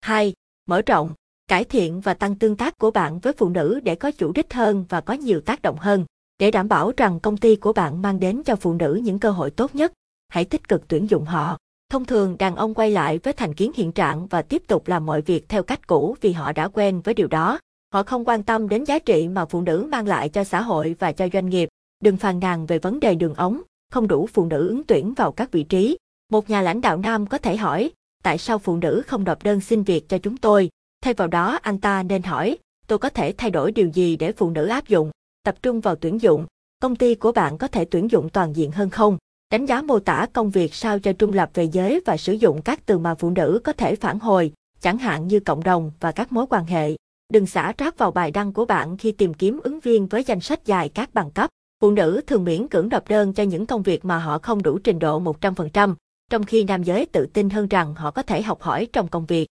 2. 0.00 0.32
Mở 0.66 0.82
rộng, 0.82 1.10
cải 1.48 1.64
thiện 1.64 2.00
và 2.00 2.14
tăng 2.14 2.34
tương 2.34 2.56
tác 2.56 2.78
của 2.78 2.90
bạn 2.90 3.18
với 3.18 3.32
phụ 3.32 3.48
nữ 3.48 3.80
để 3.84 3.94
có 3.94 4.10
chủ 4.10 4.32
đích 4.32 4.54
hơn 4.54 4.84
và 4.88 5.00
có 5.00 5.14
nhiều 5.14 5.40
tác 5.40 5.62
động 5.62 5.76
hơn. 5.78 6.04
Để 6.38 6.50
đảm 6.50 6.68
bảo 6.68 6.92
rằng 6.96 7.20
công 7.20 7.36
ty 7.36 7.56
của 7.56 7.72
bạn 7.72 8.02
mang 8.02 8.20
đến 8.20 8.42
cho 8.44 8.56
phụ 8.56 8.74
nữ 8.74 9.00
những 9.04 9.18
cơ 9.18 9.30
hội 9.30 9.50
tốt 9.50 9.74
nhất, 9.74 9.92
hãy 10.28 10.44
tích 10.44 10.68
cực 10.68 10.88
tuyển 10.88 11.10
dụng 11.10 11.24
họ. 11.24 11.56
Thông 11.90 12.04
thường 12.04 12.36
đàn 12.38 12.56
ông 12.56 12.74
quay 12.74 12.90
lại 12.90 13.18
với 13.18 13.32
thành 13.32 13.54
kiến 13.54 13.72
hiện 13.74 13.92
trạng 13.92 14.26
và 14.26 14.42
tiếp 14.42 14.62
tục 14.66 14.88
làm 14.88 15.06
mọi 15.06 15.20
việc 15.20 15.48
theo 15.48 15.62
cách 15.62 15.86
cũ 15.86 16.16
vì 16.20 16.32
họ 16.32 16.52
đã 16.52 16.68
quen 16.68 17.00
với 17.00 17.14
điều 17.14 17.28
đó. 17.28 17.58
Họ 17.92 18.02
không 18.02 18.24
quan 18.24 18.42
tâm 18.42 18.68
đến 18.68 18.84
giá 18.84 18.98
trị 18.98 19.28
mà 19.28 19.44
phụ 19.44 19.60
nữ 19.60 19.86
mang 19.90 20.06
lại 20.06 20.28
cho 20.28 20.44
xã 20.44 20.62
hội 20.62 20.96
và 20.98 21.12
cho 21.12 21.28
doanh 21.32 21.48
nghiệp. 21.48 21.68
Đừng 22.00 22.16
phàn 22.16 22.40
nàn 22.40 22.66
về 22.66 22.78
vấn 22.78 23.00
đề 23.00 23.14
đường 23.14 23.34
ống, 23.34 23.62
không 23.92 24.08
đủ 24.08 24.26
phụ 24.26 24.44
nữ 24.44 24.68
ứng 24.68 24.84
tuyển 24.84 25.14
vào 25.14 25.32
các 25.32 25.52
vị 25.52 25.62
trí. 25.62 25.98
Một 26.32 26.50
nhà 26.50 26.62
lãnh 26.62 26.80
đạo 26.80 26.96
nam 26.96 27.26
có 27.26 27.38
thể 27.38 27.56
hỏi, 27.56 27.90
tại 28.22 28.38
sao 28.38 28.58
phụ 28.58 28.76
nữ 28.76 29.02
không 29.06 29.24
nộp 29.24 29.42
đơn 29.42 29.60
xin 29.60 29.82
việc 29.82 30.08
cho 30.08 30.18
chúng 30.18 30.36
tôi? 30.36 30.70
Thay 31.00 31.14
vào 31.14 31.28
đó 31.28 31.58
anh 31.62 31.80
ta 31.80 32.02
nên 32.02 32.22
hỏi, 32.22 32.58
tôi 32.86 32.98
có 32.98 33.10
thể 33.10 33.34
thay 33.38 33.50
đổi 33.50 33.72
điều 33.72 33.88
gì 33.88 34.16
để 34.16 34.32
phụ 34.32 34.50
nữ 34.50 34.66
áp 34.66 34.88
dụng? 34.88 35.10
Tập 35.42 35.56
trung 35.62 35.80
vào 35.80 35.96
tuyển 35.96 36.20
dụng. 36.20 36.46
Công 36.82 36.96
ty 36.96 37.14
của 37.14 37.32
bạn 37.32 37.58
có 37.58 37.68
thể 37.68 37.84
tuyển 37.84 38.10
dụng 38.10 38.28
toàn 38.28 38.56
diện 38.56 38.70
hơn 38.70 38.90
không? 38.90 39.18
Đánh 39.50 39.66
giá 39.66 39.82
mô 39.82 39.98
tả 39.98 40.26
công 40.32 40.50
việc 40.50 40.74
sao 40.74 40.98
cho 40.98 41.12
trung 41.12 41.32
lập 41.32 41.50
về 41.54 41.64
giới 41.64 42.00
và 42.06 42.16
sử 42.16 42.32
dụng 42.32 42.62
các 42.62 42.86
từ 42.86 42.98
mà 42.98 43.14
phụ 43.14 43.30
nữ 43.30 43.60
có 43.64 43.72
thể 43.72 43.96
phản 43.96 44.18
hồi, 44.18 44.52
chẳng 44.80 44.98
hạn 44.98 45.28
như 45.28 45.40
cộng 45.40 45.62
đồng 45.62 45.92
và 46.00 46.12
các 46.12 46.32
mối 46.32 46.46
quan 46.50 46.64
hệ. 46.64 46.96
Đừng 47.32 47.46
xả 47.46 47.72
rác 47.78 47.98
vào 47.98 48.10
bài 48.10 48.30
đăng 48.30 48.52
của 48.52 48.64
bạn 48.64 48.96
khi 48.96 49.12
tìm 49.12 49.34
kiếm 49.34 49.60
ứng 49.62 49.80
viên 49.80 50.06
với 50.06 50.24
danh 50.24 50.40
sách 50.40 50.64
dài 50.64 50.88
các 50.88 51.14
bằng 51.14 51.30
cấp. 51.30 51.50
Phụ 51.80 51.90
nữ 51.90 52.20
thường 52.26 52.44
miễn 52.44 52.68
cưỡng 52.68 52.88
nộp 52.88 53.08
đơn 53.08 53.32
cho 53.32 53.42
những 53.42 53.66
công 53.66 53.82
việc 53.82 54.04
mà 54.04 54.18
họ 54.18 54.38
không 54.38 54.62
đủ 54.62 54.78
trình 54.78 54.98
độ 54.98 55.20
100%, 55.20 55.94
trong 56.30 56.44
khi 56.44 56.64
nam 56.64 56.82
giới 56.82 57.06
tự 57.06 57.26
tin 57.26 57.50
hơn 57.50 57.68
rằng 57.68 57.94
họ 57.94 58.10
có 58.10 58.22
thể 58.22 58.42
học 58.42 58.62
hỏi 58.62 58.86
trong 58.92 59.08
công 59.08 59.26
việc. 59.26 59.48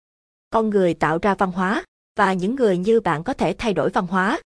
Con 0.50 0.70
người 0.70 0.94
tạo 0.94 1.20
ra 1.22 1.36
văn 1.36 1.52
hóa, 1.52 1.84
và 2.16 2.34
những 2.34 2.56
người 2.56 2.78
như 2.78 3.00
bạn 3.00 3.24
có 3.24 3.34
thể 3.34 3.56
thay 3.58 3.74
đổi 3.74 3.90
văn 3.90 4.08
hóa. 4.08 4.42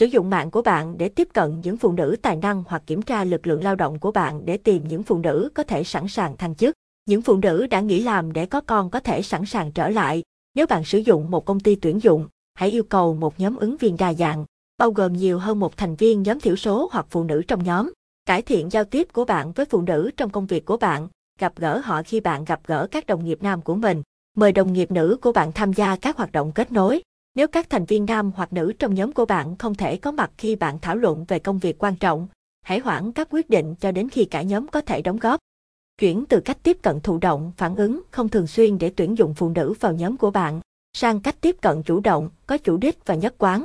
Sử 0.00 0.06
dụng 0.06 0.30
mạng 0.30 0.50
của 0.50 0.62
bạn 0.62 0.98
để 0.98 1.08
tiếp 1.08 1.28
cận 1.34 1.60
những 1.60 1.76
phụ 1.76 1.92
nữ 1.92 2.16
tài 2.22 2.36
năng 2.36 2.64
hoặc 2.66 2.82
kiểm 2.86 3.02
tra 3.02 3.24
lực 3.24 3.46
lượng 3.46 3.64
lao 3.64 3.76
động 3.76 3.98
của 3.98 4.12
bạn 4.12 4.44
để 4.44 4.56
tìm 4.56 4.88
những 4.88 5.02
phụ 5.02 5.18
nữ 5.18 5.50
có 5.54 5.62
thể 5.62 5.84
sẵn 5.84 6.08
sàng 6.08 6.36
thăng 6.36 6.54
chức. 6.54 6.74
Những 7.06 7.22
phụ 7.22 7.36
nữ 7.36 7.66
đã 7.66 7.80
nghỉ 7.80 8.02
làm 8.02 8.32
để 8.32 8.46
có 8.46 8.60
con 8.60 8.90
có 8.90 9.00
thể 9.00 9.22
sẵn 9.22 9.46
sàng 9.46 9.72
trở 9.72 9.88
lại. 9.88 10.22
Nếu 10.54 10.66
bạn 10.66 10.84
sử 10.84 10.98
dụng 10.98 11.30
một 11.30 11.44
công 11.44 11.60
ty 11.60 11.74
tuyển 11.74 12.02
dụng, 12.02 12.28
hãy 12.54 12.70
yêu 12.70 12.82
cầu 12.82 13.14
một 13.14 13.40
nhóm 13.40 13.56
ứng 13.56 13.76
viên 13.76 13.96
đa 13.96 14.14
dạng, 14.14 14.44
bao 14.78 14.90
gồm 14.90 15.12
nhiều 15.12 15.38
hơn 15.38 15.60
một 15.60 15.76
thành 15.76 15.96
viên 15.96 16.22
nhóm 16.22 16.40
thiểu 16.40 16.56
số 16.56 16.88
hoặc 16.92 17.06
phụ 17.10 17.24
nữ 17.24 17.42
trong 17.48 17.64
nhóm. 17.64 17.92
Cải 18.26 18.42
thiện 18.42 18.72
giao 18.72 18.84
tiếp 18.84 19.08
của 19.12 19.24
bạn 19.24 19.52
với 19.52 19.66
phụ 19.66 19.82
nữ 19.82 20.10
trong 20.16 20.30
công 20.30 20.46
việc 20.46 20.64
của 20.64 20.76
bạn, 20.76 21.08
gặp 21.38 21.52
gỡ 21.56 21.80
họ 21.84 22.02
khi 22.02 22.20
bạn 22.20 22.44
gặp 22.44 22.60
gỡ 22.66 22.86
các 22.90 23.06
đồng 23.06 23.24
nghiệp 23.24 23.38
nam 23.42 23.62
của 23.62 23.74
mình. 23.74 24.02
Mời 24.36 24.52
đồng 24.52 24.72
nghiệp 24.72 24.90
nữ 24.90 25.16
của 25.22 25.32
bạn 25.32 25.52
tham 25.52 25.72
gia 25.72 25.96
các 25.96 26.16
hoạt 26.16 26.32
động 26.32 26.52
kết 26.52 26.72
nối. 26.72 27.02
Nếu 27.34 27.48
các 27.48 27.70
thành 27.70 27.84
viên 27.84 28.06
nam 28.06 28.32
hoặc 28.36 28.52
nữ 28.52 28.72
trong 28.78 28.94
nhóm 28.94 29.12
của 29.12 29.24
bạn 29.24 29.56
không 29.56 29.74
thể 29.74 29.96
có 29.96 30.12
mặt 30.12 30.30
khi 30.38 30.56
bạn 30.56 30.78
thảo 30.82 30.96
luận 30.96 31.24
về 31.28 31.38
công 31.38 31.58
việc 31.58 31.78
quan 31.78 31.96
trọng, 31.96 32.28
hãy 32.62 32.78
hoãn 32.78 33.12
các 33.12 33.28
quyết 33.30 33.50
định 33.50 33.74
cho 33.80 33.92
đến 33.92 34.08
khi 34.08 34.24
cả 34.24 34.42
nhóm 34.42 34.66
có 34.66 34.80
thể 34.80 35.02
đóng 35.02 35.18
góp. 35.18 35.40
Chuyển 36.00 36.24
từ 36.26 36.40
cách 36.40 36.58
tiếp 36.62 36.78
cận 36.82 37.00
thụ 37.00 37.18
động, 37.18 37.52
phản 37.56 37.76
ứng 37.76 38.00
không 38.10 38.28
thường 38.28 38.46
xuyên 38.46 38.78
để 38.78 38.92
tuyển 38.96 39.18
dụng 39.18 39.34
phụ 39.34 39.48
nữ 39.48 39.74
vào 39.80 39.92
nhóm 39.92 40.16
của 40.16 40.30
bạn, 40.30 40.60
sang 40.92 41.20
cách 41.20 41.36
tiếp 41.40 41.56
cận 41.62 41.82
chủ 41.82 42.00
động, 42.00 42.30
có 42.46 42.58
chủ 42.58 42.76
đích 42.76 43.06
và 43.06 43.14
nhất 43.14 43.34
quán. 43.38 43.64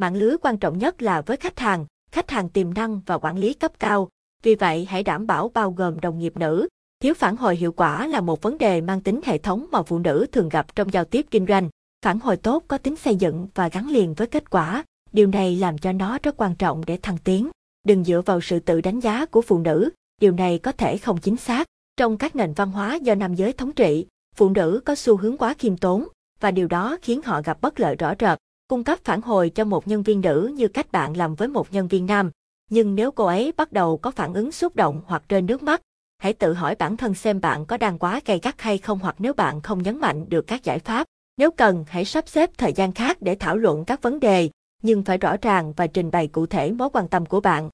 Mạng 0.00 0.14
lưới 0.14 0.36
quan 0.42 0.58
trọng 0.58 0.78
nhất 0.78 1.02
là 1.02 1.20
với 1.20 1.36
khách 1.36 1.58
hàng, 1.58 1.86
khách 2.12 2.30
hàng 2.30 2.48
tiềm 2.48 2.74
năng 2.74 3.00
và 3.06 3.18
quản 3.18 3.38
lý 3.38 3.54
cấp 3.54 3.72
cao. 3.78 4.08
Vì 4.42 4.54
vậy, 4.54 4.84
hãy 4.84 5.02
đảm 5.02 5.26
bảo 5.26 5.48
bao 5.54 5.70
gồm 5.70 6.00
đồng 6.00 6.18
nghiệp 6.18 6.36
nữ. 6.36 6.68
Thiếu 7.00 7.14
phản 7.14 7.36
hồi 7.36 7.56
hiệu 7.56 7.72
quả 7.72 8.06
là 8.06 8.20
một 8.20 8.42
vấn 8.42 8.58
đề 8.58 8.80
mang 8.80 9.00
tính 9.00 9.20
hệ 9.24 9.38
thống 9.38 9.66
mà 9.72 9.82
phụ 9.82 9.98
nữ 9.98 10.26
thường 10.32 10.48
gặp 10.48 10.74
trong 10.74 10.92
giao 10.92 11.04
tiếp 11.04 11.26
kinh 11.30 11.46
doanh. 11.46 11.68
Phản 12.04 12.20
hồi 12.20 12.36
tốt 12.36 12.64
có 12.68 12.78
tính 12.78 12.96
xây 12.96 13.16
dựng 13.16 13.48
và 13.54 13.68
gắn 13.68 13.88
liền 13.88 14.14
với 14.14 14.26
kết 14.26 14.50
quả. 14.50 14.84
Điều 15.12 15.26
này 15.26 15.56
làm 15.56 15.78
cho 15.78 15.92
nó 15.92 16.18
rất 16.22 16.36
quan 16.36 16.54
trọng 16.54 16.84
để 16.86 16.98
thăng 17.02 17.18
tiến. 17.18 17.50
Đừng 17.84 18.04
dựa 18.04 18.22
vào 18.26 18.40
sự 18.40 18.58
tự 18.60 18.80
đánh 18.80 19.00
giá 19.00 19.26
của 19.26 19.42
phụ 19.42 19.58
nữ, 19.58 19.90
điều 20.20 20.32
này 20.32 20.58
có 20.58 20.72
thể 20.72 20.98
không 20.98 21.18
chính 21.18 21.36
xác. 21.36 21.66
Trong 21.96 22.16
các 22.16 22.36
nền 22.36 22.52
văn 22.52 22.70
hóa 22.70 22.94
do 22.94 23.14
nam 23.14 23.34
giới 23.34 23.52
thống 23.52 23.72
trị, 23.72 24.06
phụ 24.36 24.48
nữ 24.48 24.80
có 24.84 24.94
xu 24.94 25.16
hướng 25.16 25.36
quá 25.36 25.54
khiêm 25.58 25.76
tốn, 25.76 26.08
và 26.40 26.50
điều 26.50 26.68
đó 26.68 26.96
khiến 27.02 27.20
họ 27.24 27.42
gặp 27.42 27.60
bất 27.60 27.80
lợi 27.80 27.96
rõ 27.96 28.14
rệt. 28.20 28.38
Cung 28.68 28.84
cấp 28.84 28.98
phản 29.04 29.20
hồi 29.20 29.50
cho 29.50 29.64
một 29.64 29.88
nhân 29.88 30.02
viên 30.02 30.20
nữ 30.20 30.52
như 30.56 30.68
cách 30.68 30.92
bạn 30.92 31.16
làm 31.16 31.34
với 31.34 31.48
một 31.48 31.72
nhân 31.72 31.88
viên 31.88 32.06
nam. 32.06 32.30
Nhưng 32.70 32.94
nếu 32.94 33.10
cô 33.10 33.24
ấy 33.24 33.52
bắt 33.56 33.72
đầu 33.72 33.98
có 33.98 34.10
phản 34.10 34.34
ứng 34.34 34.52
xúc 34.52 34.76
động 34.76 35.02
hoặc 35.06 35.22
rơi 35.28 35.42
nước 35.42 35.62
mắt, 35.62 35.82
hãy 36.18 36.32
tự 36.32 36.54
hỏi 36.54 36.74
bản 36.74 36.96
thân 36.96 37.14
xem 37.14 37.40
bạn 37.40 37.66
có 37.66 37.76
đang 37.76 37.98
quá 37.98 38.20
gay 38.24 38.40
gắt 38.42 38.60
hay 38.60 38.78
không 38.78 38.98
hoặc 38.98 39.16
nếu 39.18 39.32
bạn 39.32 39.60
không 39.60 39.82
nhấn 39.82 40.00
mạnh 40.00 40.28
được 40.28 40.46
các 40.46 40.64
giải 40.64 40.78
pháp. 40.78 41.06
Nếu 41.36 41.50
cần, 41.50 41.84
hãy 41.88 42.04
sắp 42.04 42.28
xếp 42.28 42.50
thời 42.58 42.72
gian 42.72 42.92
khác 42.92 43.16
để 43.20 43.34
thảo 43.34 43.56
luận 43.56 43.84
các 43.84 44.02
vấn 44.02 44.20
đề, 44.20 44.50
nhưng 44.82 45.02
phải 45.02 45.18
rõ 45.18 45.36
ràng 45.42 45.72
và 45.76 45.86
trình 45.86 46.10
bày 46.10 46.26
cụ 46.28 46.46
thể 46.46 46.72
mối 46.72 46.88
quan 46.92 47.08
tâm 47.08 47.26
của 47.26 47.40
bạn. 47.40 47.70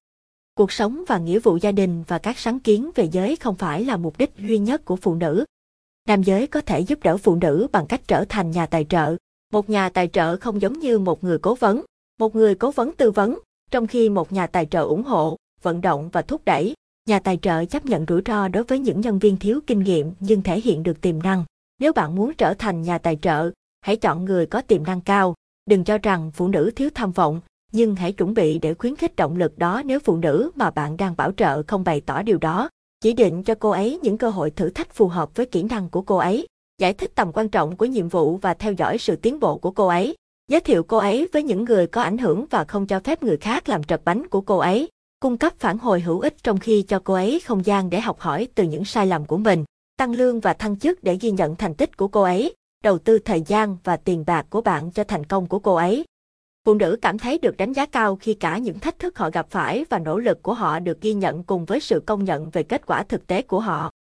Cuộc 0.55 0.73
sống 0.73 1.05
và 1.09 1.19
nghĩa 1.19 1.39
vụ 1.39 1.57
gia 1.57 1.73
đình 1.73 2.05
và 2.09 2.19
các 2.19 2.39
sáng 2.39 2.61
kiến 2.61 2.91
về 2.95 3.09
giới 3.13 3.37
không 3.37 3.55
phải 3.55 3.85
là 3.85 3.97
mục 3.97 4.19
đích 4.19 4.31
duy 4.39 4.59
nhất 4.59 4.85
của 4.85 4.97
phụ 4.97 5.15
nữ. 5.15 5.45
Nam 6.09 6.23
giới 6.23 6.47
có 6.47 6.61
thể 6.61 6.81
giúp 6.81 6.99
đỡ 7.03 7.17
phụ 7.17 7.37
nữ 7.37 7.67
bằng 7.73 7.87
cách 7.87 8.01
trở 8.07 8.25
thành 8.29 8.51
nhà 8.51 8.67
tài 8.67 8.85
trợ. 8.85 9.17
Một 9.55 9.71
nhà 9.71 9.89
tài 9.89 10.09
trợ 10.09 10.37
không 10.37 10.61
giống 10.61 10.79
như 10.79 10.99
một 10.99 11.25
người 11.25 11.39
cố 11.39 11.55
vấn. 11.55 11.83
Một 12.19 12.35
người 12.35 12.55
cố 12.55 12.71
vấn 12.71 12.93
tư 12.93 13.11
vấn, 13.11 13.39
trong 13.71 13.87
khi 13.87 14.09
một 14.09 14.33
nhà 14.33 14.47
tài 14.47 14.67
trợ 14.67 14.83
ủng 14.83 15.03
hộ, 15.03 15.37
vận 15.63 15.81
động 15.81 16.09
và 16.13 16.23
thúc 16.23 16.43
đẩy. 16.45 16.75
Nhà 17.09 17.19
tài 17.19 17.39
trợ 17.43 17.65
chấp 17.65 17.87
nhận 17.87 18.05
rủi 18.09 18.23
ro 18.27 18.49
đối 18.49 18.65
với 18.65 18.79
những 18.79 19.01
nhân 19.01 19.19
viên 19.19 19.37
thiếu 19.37 19.61
kinh 19.67 19.81
nghiệm 19.81 20.13
nhưng 20.21 20.43
thể 20.43 20.61
hiện 20.61 20.83
được 20.83 21.01
tiềm 21.01 21.23
năng. 21.23 21.45
Nếu 21.81 21.93
bạn 21.93 22.15
muốn 22.15 22.33
trở 22.39 22.55
thành 22.55 22.83
nhà 22.83 22.99
tài 22.99 23.19
trợ, 23.23 23.51
hãy 23.81 23.97
chọn 23.97 24.25
người 24.25 24.47
có 24.47 24.61
tiềm 24.61 24.85
năng 24.85 25.01
cao. 25.01 25.35
Đừng 25.71 25.85
cho 25.85 25.99
rằng 25.99 26.31
phụ 26.35 26.49
nữ 26.49 26.71
thiếu 26.77 26.91
tham 26.95 27.13
vọng, 27.13 27.41
nhưng 27.73 27.95
hãy 27.95 28.13
chuẩn 28.13 28.35
bị 28.35 28.59
để 28.59 28.75
khuyến 28.75 28.97
khích 28.97 29.17
động 29.17 29.37
lực 29.37 29.59
đó 29.59 29.83
nếu 29.85 30.01
phụ 30.01 30.17
nữ 30.17 30.51
mà 30.55 30.71
bạn 30.71 30.97
đang 30.97 31.17
bảo 31.17 31.33
trợ 31.33 31.63
không 31.63 31.85
bày 31.85 32.01
tỏ 32.01 32.23
điều 32.23 32.39
đó. 32.39 32.69
Chỉ 33.01 33.13
định 33.13 33.43
cho 33.43 33.55
cô 33.55 33.71
ấy 33.71 33.99
những 34.03 34.19
cơ 34.19 34.31
hội 34.31 34.51
thử 34.51 34.71
thách 34.71 34.95
phù 34.95 35.09
hợp 35.09 35.37
với 35.37 35.47
kỹ 35.47 35.63
năng 35.63 35.89
của 35.89 36.03
cô 36.03 36.17
ấy. 36.17 36.47
Giải 36.79 36.93
thích 36.93 37.13
tầm 37.15 37.33
quan 37.33 37.49
trọng 37.49 37.77
của 37.77 37.87
nhiệm 37.87 38.09
vụ 38.09 38.37
và 38.37 38.55
theo 38.55 38.73
dõi 38.73 38.99
sự 38.99 39.17
tiến 39.17 39.41
bộ 39.41 39.59
của 39.59 39.71
cô 39.71 39.87
ấy. 39.87 40.17
Giới 40.49 40.61
thiệu 40.61 40.83
cô 40.83 40.97
ấy 40.97 41.29
với 41.33 41.43
những 41.43 41.65
người 41.65 41.87
có 41.87 42.03
ảnh 42.03 42.19
hưởng 42.19 42.47
và 42.51 42.65
không 42.65 42.87
cho 42.87 43.01
phép 43.01 43.23
người 43.23 43.37
khác 43.37 43.69
làm 43.69 43.85
trật 43.85 44.01
bánh 44.05 44.29
của 44.29 44.41
cô 44.41 44.59
ấy. 44.59 44.89
Cung 45.21 45.39
cấp 45.39 45.53
phản 45.59 45.79
hồi 45.79 46.01
hữu 46.01 46.21
ích 46.21 46.37
trong 46.43 46.59
khi 46.59 46.83
cho 46.83 47.01
cô 47.05 47.15
ấy 47.15 47.41
không 47.45 47.67
gian 47.67 47.91
để 47.91 48.01
học 48.01 48.21
hỏi 48.21 48.49
từ 48.55 48.65
những 48.65 48.85
sai 48.85 49.07
lầm 49.07 49.25
của 49.25 49.37
mình. 49.37 49.65
Tăng 49.97 50.13
lương 50.13 50.41
và 50.41 50.53
thăng 50.53 50.79
chức 50.79 51.05
để 51.05 51.19
ghi 51.21 51.31
nhận 51.31 51.57
thành 51.57 51.75
tích 51.75 51.97
của 51.97 52.09
cô 52.09 52.23
ấy. 52.23 52.55
Đầu 52.85 52.99
tư 52.99 53.19
thời 53.19 53.43
gian 53.47 53.77
và 53.85 53.97
tiền 53.97 54.25
bạc 54.27 54.47
của 54.51 54.61
bạn 54.61 54.91
cho 54.91 55.05
thành 55.05 55.27
công 55.27 55.47
của 55.47 55.59
cô 55.59 55.75
ấy. 55.75 56.05
Phụ 56.65 56.75
nữ 56.75 56.97
cảm 57.03 57.19
thấy 57.19 57.39
được 57.39 57.57
đánh 57.57 57.73
giá 57.73 57.87
cao 57.87 58.17
khi 58.17 58.35
cả 58.35 58.59
những 58.59 58.79
thách 58.79 58.99
thức 58.99 59.19
họ 59.19 59.31
gặp 59.31 59.47
phải 59.51 59.85
và 59.91 59.99
nỗ 59.99 60.19
lực 60.19 60.43
của 60.43 60.55
họ 60.55 60.79
được 60.79 61.01
ghi 61.01 61.15
nhận 61.15 61.43
cùng 61.43 61.65
với 61.65 61.81
sự 61.81 62.03
công 62.07 62.25
nhận 62.25 62.51
về 62.51 62.63
kết 62.63 62.87
quả 62.87 63.03
thực 63.03 63.27
tế 63.27 63.43
của 63.43 63.61
họ. 63.61 63.91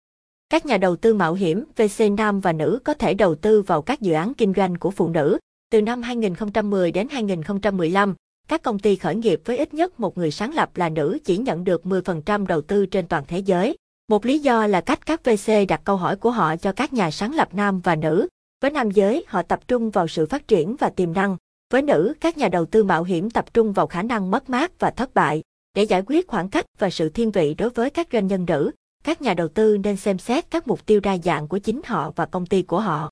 Các 0.55 0.67
nhà 0.67 0.79
đầu 0.79 0.97
tư 0.97 1.15
mạo 1.15 1.35
hiểm 1.35 1.65
VC 1.77 2.13
nam 2.17 2.41
và 2.41 2.53
nữ 2.53 2.79
có 2.85 2.95
thể 2.95 3.15
đầu 3.15 3.35
tư 3.35 3.63
vào 3.63 3.83
các 3.83 4.01
dự 4.01 4.13
án 4.13 4.35
kinh 4.35 4.53
doanh 4.57 4.77
của 4.77 4.91
phụ 4.91 5.09
nữ. 5.09 5.39
Từ 5.71 5.83
năm 5.83 6.03
2010 6.03 6.93
đến 6.93 7.09
2015, 7.11 8.15
các 8.49 8.63
công 8.63 8.79
ty 8.79 8.97
khởi 8.97 9.15
nghiệp 9.15 9.41
với 9.45 9.59
ít 9.59 9.75
nhất 9.75 10.01
một 10.01 10.19
người 10.19 10.31
sáng 10.31 10.55
lập 10.55 10.77
là 10.77 10.89
nữ 10.89 11.19
chỉ 11.25 11.37
nhận 11.37 11.65
được 11.65 11.83
10% 11.85 12.47
đầu 12.47 12.61
tư 12.61 12.87
trên 12.87 13.09
toàn 13.09 13.25
thế 13.29 13.39
giới. 13.39 13.77
Một 14.09 14.27
lý 14.27 14.39
do 14.39 14.67
là 14.67 14.81
cách 14.81 15.07
các 15.07 15.25
VC 15.25 15.53
đặt 15.69 15.81
câu 15.85 15.97
hỏi 15.97 16.17
của 16.17 16.31
họ 16.31 16.57
cho 16.57 16.73
các 16.73 16.93
nhà 16.93 17.11
sáng 17.11 17.35
lập 17.35 17.49
nam 17.53 17.81
và 17.81 17.97
nữ. 17.97 18.29
Với 18.63 18.71
nam 18.71 18.91
giới, 18.91 19.25
họ 19.29 19.43
tập 19.43 19.69
trung 19.69 19.91
vào 19.91 20.09
sự 20.09 20.27
phát 20.27 20.49
triển 20.49 20.77
và 20.77 20.91
tiềm 20.91 21.13
năng. 21.13 21.37
Với 21.73 21.83
nữ, 21.83 22.15
các 22.21 22.39
nhà 22.39 22.49
đầu 22.49 22.67
tư 22.67 22.85
mạo 22.85 23.05
hiểm 23.05 23.31
tập 23.31 23.55
trung 23.55 23.73
vào 23.73 23.87
khả 23.87 24.03
năng 24.03 24.31
mất 24.31 24.51
mát 24.51 24.73
và 24.79 24.91
thất 24.91 25.15
bại. 25.15 25.43
Để 25.75 25.83
giải 25.83 26.03
quyết 26.07 26.27
khoảng 26.27 26.49
cách 26.49 26.65
và 26.79 26.91
sự 26.91 27.09
thiên 27.09 27.31
vị 27.31 27.55
đối 27.55 27.71
với 27.71 27.91
các 27.91 28.09
doanh 28.13 28.27
nhân 28.27 28.45
nữ, 28.49 28.71
các 29.05 29.23
nhà 29.23 29.35
đầu 29.35 29.49
tư 29.49 29.79
nên 29.79 29.97
xem 29.97 30.19
xét 30.19 30.51
các 30.51 30.69
mục 30.69 30.87
tiêu 30.87 31.01
đa 31.01 31.19
dạng 31.19 31.49
của 31.49 31.59
chính 31.59 31.81
họ 31.85 32.13
và 32.17 32.27
công 32.27 32.47
ty 32.47 32.63
của 32.63 32.81
họ. 32.81 33.11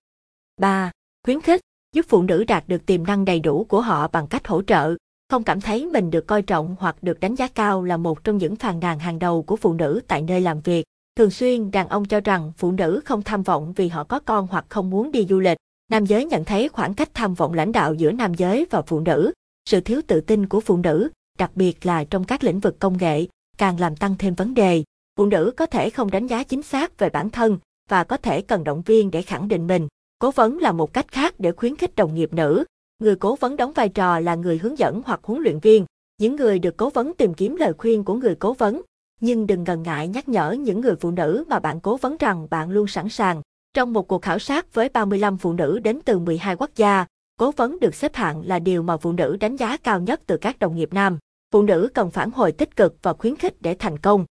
3. 0.61 0.91
Khuyến 1.25 1.41
khích, 1.41 1.61
giúp 1.95 2.07
phụ 2.09 2.23
nữ 2.23 2.45
đạt 2.45 2.69
được 2.69 2.87
tiềm 2.87 3.07
năng 3.07 3.25
đầy 3.25 3.41
đủ 3.41 3.65
của 3.65 3.81
họ 3.81 4.09
bằng 4.09 4.27
cách 4.27 4.49
hỗ 4.49 4.63
trợ. 4.63 4.95
Không 5.31 5.45
cảm 5.45 5.61
thấy 5.61 5.87
mình 5.87 6.11
được 6.11 6.27
coi 6.27 6.43
trọng 6.43 6.77
hoặc 6.79 6.97
được 7.03 7.21
đánh 7.21 7.35
giá 7.35 7.49
cao 7.49 7.85
là 7.85 7.97
một 7.97 8.25
trong 8.25 8.39
những 8.39 8.57
phàn 8.57 8.81
nàn 8.81 8.99
hàng 8.99 9.19
đầu 9.19 9.43
của 9.43 9.57
phụ 9.57 9.75
nữ 9.75 10.01
tại 10.09 10.23
nơi 10.23 10.41
làm 10.41 10.61
việc. 10.61 10.85
Thường 11.17 11.31
xuyên 11.31 11.71
đàn 11.71 11.89
ông 11.89 12.05
cho 12.05 12.21
rằng 12.21 12.53
phụ 12.57 12.73
nữ 12.73 13.01
không 13.05 13.23
tham 13.23 13.43
vọng 13.43 13.73
vì 13.73 13.89
họ 13.89 14.05
có 14.05 14.21
con 14.21 14.47
hoặc 14.51 14.65
không 14.69 14.91
muốn 14.91 15.13
đi 15.13 15.27
du 15.29 15.41
lịch. 15.41 15.59
Nam 15.91 16.07
giới 16.07 16.25
nhận 16.25 16.45
thấy 16.45 16.69
khoảng 16.69 16.95
cách 16.95 17.11
tham 17.15 17.35
vọng 17.35 17.55
lãnh 17.55 17.73
đạo 17.73 17.95
giữa 17.95 18.13
nam 18.13 18.35
giới 18.35 18.67
và 18.71 18.83
phụ 18.83 19.01
nữ, 19.01 19.33
sự 19.71 19.81
thiếu 19.81 20.01
tự 20.07 20.21
tin 20.21 20.49
của 20.49 20.61
phụ 20.61 20.77
nữ, 20.77 21.09
đặc 21.39 21.51
biệt 21.55 21.87
là 21.87 22.05
trong 22.05 22.25
các 22.25 22.45
lĩnh 22.45 22.61
vực 22.61 22.79
công 22.79 22.99
nghệ, 22.99 23.27
càng 23.59 23.81
làm 23.81 23.97
tăng 23.97 24.15
thêm 24.19 24.35
vấn 24.35 24.55
đề. 24.55 24.85
Phụ 25.17 25.27
nữ 25.27 25.53
có 25.57 25.67
thể 25.67 25.91
không 25.91 26.11
đánh 26.11 26.27
giá 26.27 26.45
chính 26.45 26.63
xác 26.63 26.99
về 26.99 27.11
bản 27.11 27.31
thân 27.31 27.59
và 27.89 28.05
có 28.05 28.17
thể 28.17 28.43
cần 28.43 28.65
động 28.65 28.83
viên 28.83 29.11
để 29.11 29.23
khẳng 29.23 29.49
định 29.49 29.67
mình. 29.67 29.89
Cố 30.19 30.31
vấn 30.31 30.59
là 30.59 30.73
một 30.73 30.93
cách 30.93 31.09
khác 31.09 31.35
để 31.39 31.53
khuyến 31.53 31.77
khích 31.77 31.97
đồng 31.97 32.15
nghiệp 32.15 32.33
nữ. 32.33 32.65
Người 32.99 33.17
cố 33.17 33.37
vấn 33.37 33.57
đóng 33.57 33.73
vai 33.73 33.89
trò 33.89 34.21
là 34.21 34.35
người 34.35 34.59
hướng 34.59 34.79
dẫn 34.79 35.03
hoặc 35.07 35.21
huấn 35.23 35.43
luyện 35.43 35.59
viên. 35.59 35.87
Những 36.19 36.37
người 36.37 36.59
được 36.59 36.77
cố 36.77 36.91
vấn 36.91 37.15
tìm 37.15 37.35
kiếm 37.35 37.57
lời 37.57 37.73
khuyên 37.79 38.05
của 38.05 38.15
người 38.15 38.35
cố 38.35 38.53
vấn, 38.53 38.83
nhưng 39.21 39.47
đừng 39.47 39.65
ngần 39.65 39.83
ngại 39.83 40.09
nhắc 40.09 40.29
nhở 40.29 40.53
những 40.53 40.81
người 40.81 40.95
phụ 41.01 41.11
nữ 41.11 41.45
mà 41.49 41.59
bạn 41.59 41.81
cố 41.81 41.97
vấn 41.97 42.17
rằng 42.19 42.47
bạn 42.51 42.71
luôn 42.71 42.87
sẵn 42.87 43.09
sàng. 43.09 43.43
Trong 43.75 43.93
một 43.93 44.09
cuộc 44.09 44.23
khảo 44.23 44.39
sát 44.39 44.75
với 44.75 44.89
35 44.89 45.39
phụ 45.39 45.53
nữ 45.53 45.79
đến 45.79 46.01
từ 46.05 46.19
12 46.19 46.57
quốc 46.57 46.71
gia, 46.77 47.07
cố 47.39 47.51
vấn 47.51 47.81
được 47.81 47.95
xếp 47.95 48.15
hạng 48.15 48.47
là 48.47 48.59
điều 48.59 48.83
mà 48.83 48.97
phụ 48.97 49.13
nữ 49.13 49.37
đánh 49.41 49.57
giá 49.57 49.77
cao 49.77 50.01
nhất 50.01 50.21
từ 50.27 50.37
các 50.37 50.59
đồng 50.59 50.77
nghiệp 50.77 50.89
nam. 50.93 51.19
Phụ 51.53 51.63
nữ 51.63 51.89
cần 51.95 52.11
phản 52.11 52.31
hồi 52.31 52.53
tích 52.53 52.77
cực 52.77 52.97
và 53.03 53.13
khuyến 53.13 53.37
khích 53.37 53.63
để 53.63 53.77
thành 53.79 53.99
công. 53.99 54.25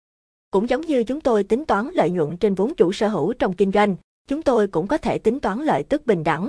Cũng 0.51 0.69
giống 0.69 0.81
như 0.81 1.05
chúng 1.05 1.21
tôi 1.21 1.45
tính 1.45 1.65
toán 1.65 1.91
lợi 1.95 2.11
nhuận 2.11 2.37
trên 2.37 2.55
vốn 2.55 2.75
chủ 2.75 2.93
sở 2.93 3.09
hữu 3.09 3.33
trong 3.33 3.53
kinh 3.53 3.73
doanh, 3.73 3.97
chúng 4.29 4.43
tôi 4.43 4.67
cũng 4.67 4.87
có 4.87 4.99
thể 4.99 5.19
tính 5.19 5.41
toán 5.41 5.61
lợi 5.61 5.83
tức 5.83 6.07
bình 6.07 6.25
đẳng. 6.25 6.49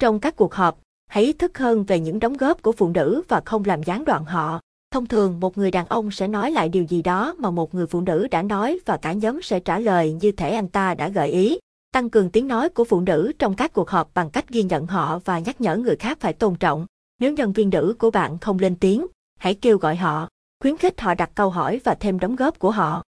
Trong 0.00 0.20
các 0.20 0.36
cuộc 0.36 0.54
họp, 0.54 0.80
hãy 1.06 1.24
ý 1.24 1.32
thức 1.32 1.58
hơn 1.58 1.84
về 1.84 2.00
những 2.00 2.18
đóng 2.18 2.36
góp 2.36 2.62
của 2.62 2.72
phụ 2.72 2.88
nữ 2.88 3.22
và 3.28 3.40
không 3.44 3.64
làm 3.64 3.82
gián 3.82 4.04
đoạn 4.04 4.24
họ. 4.24 4.60
Thông 4.90 5.06
thường 5.06 5.40
một 5.40 5.58
người 5.58 5.70
đàn 5.70 5.86
ông 5.86 6.10
sẽ 6.10 6.28
nói 6.28 6.50
lại 6.50 6.68
điều 6.68 6.84
gì 6.84 7.02
đó 7.02 7.34
mà 7.38 7.50
một 7.50 7.74
người 7.74 7.86
phụ 7.86 8.00
nữ 8.00 8.28
đã 8.30 8.42
nói 8.42 8.78
và 8.86 8.96
cả 8.96 9.12
nhóm 9.12 9.42
sẽ 9.42 9.60
trả 9.60 9.78
lời 9.78 10.12
như 10.12 10.32
thể 10.32 10.50
anh 10.50 10.68
ta 10.68 10.94
đã 10.94 11.08
gợi 11.08 11.28
ý. 11.28 11.58
Tăng 11.92 12.10
cường 12.10 12.30
tiếng 12.30 12.48
nói 12.48 12.68
của 12.68 12.84
phụ 12.84 13.00
nữ 13.00 13.32
trong 13.38 13.54
các 13.54 13.72
cuộc 13.72 13.90
họp 13.90 14.14
bằng 14.14 14.30
cách 14.30 14.48
ghi 14.48 14.62
nhận 14.62 14.86
họ 14.86 15.20
và 15.24 15.38
nhắc 15.38 15.60
nhở 15.60 15.76
người 15.76 15.96
khác 15.96 16.18
phải 16.20 16.32
tôn 16.32 16.56
trọng. 16.56 16.86
Nếu 17.20 17.32
nhân 17.32 17.52
viên 17.52 17.70
nữ 17.70 17.94
của 17.98 18.10
bạn 18.10 18.38
không 18.38 18.58
lên 18.58 18.76
tiếng, 18.76 19.06
hãy 19.38 19.54
kêu 19.54 19.78
gọi 19.78 19.96
họ, 19.96 20.28
khuyến 20.60 20.76
khích 20.76 21.00
họ 21.00 21.14
đặt 21.14 21.30
câu 21.34 21.50
hỏi 21.50 21.80
và 21.84 21.94
thêm 21.94 22.18
đóng 22.18 22.36
góp 22.36 22.58
của 22.58 22.70
họ. 22.70 23.02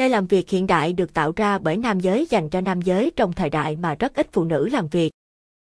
Nơi 0.00 0.08
làm 0.08 0.26
việc 0.26 0.50
hiện 0.50 0.66
đại 0.66 0.92
được 0.92 1.14
tạo 1.14 1.32
ra 1.36 1.58
bởi 1.58 1.76
nam 1.76 2.00
giới 2.00 2.26
dành 2.30 2.48
cho 2.48 2.60
nam 2.60 2.82
giới 2.82 3.12
trong 3.16 3.32
thời 3.32 3.50
đại 3.50 3.76
mà 3.76 3.94
rất 3.94 4.14
ít 4.14 4.28
phụ 4.32 4.44
nữ 4.44 4.68
làm 4.68 4.88
việc. 4.88 5.12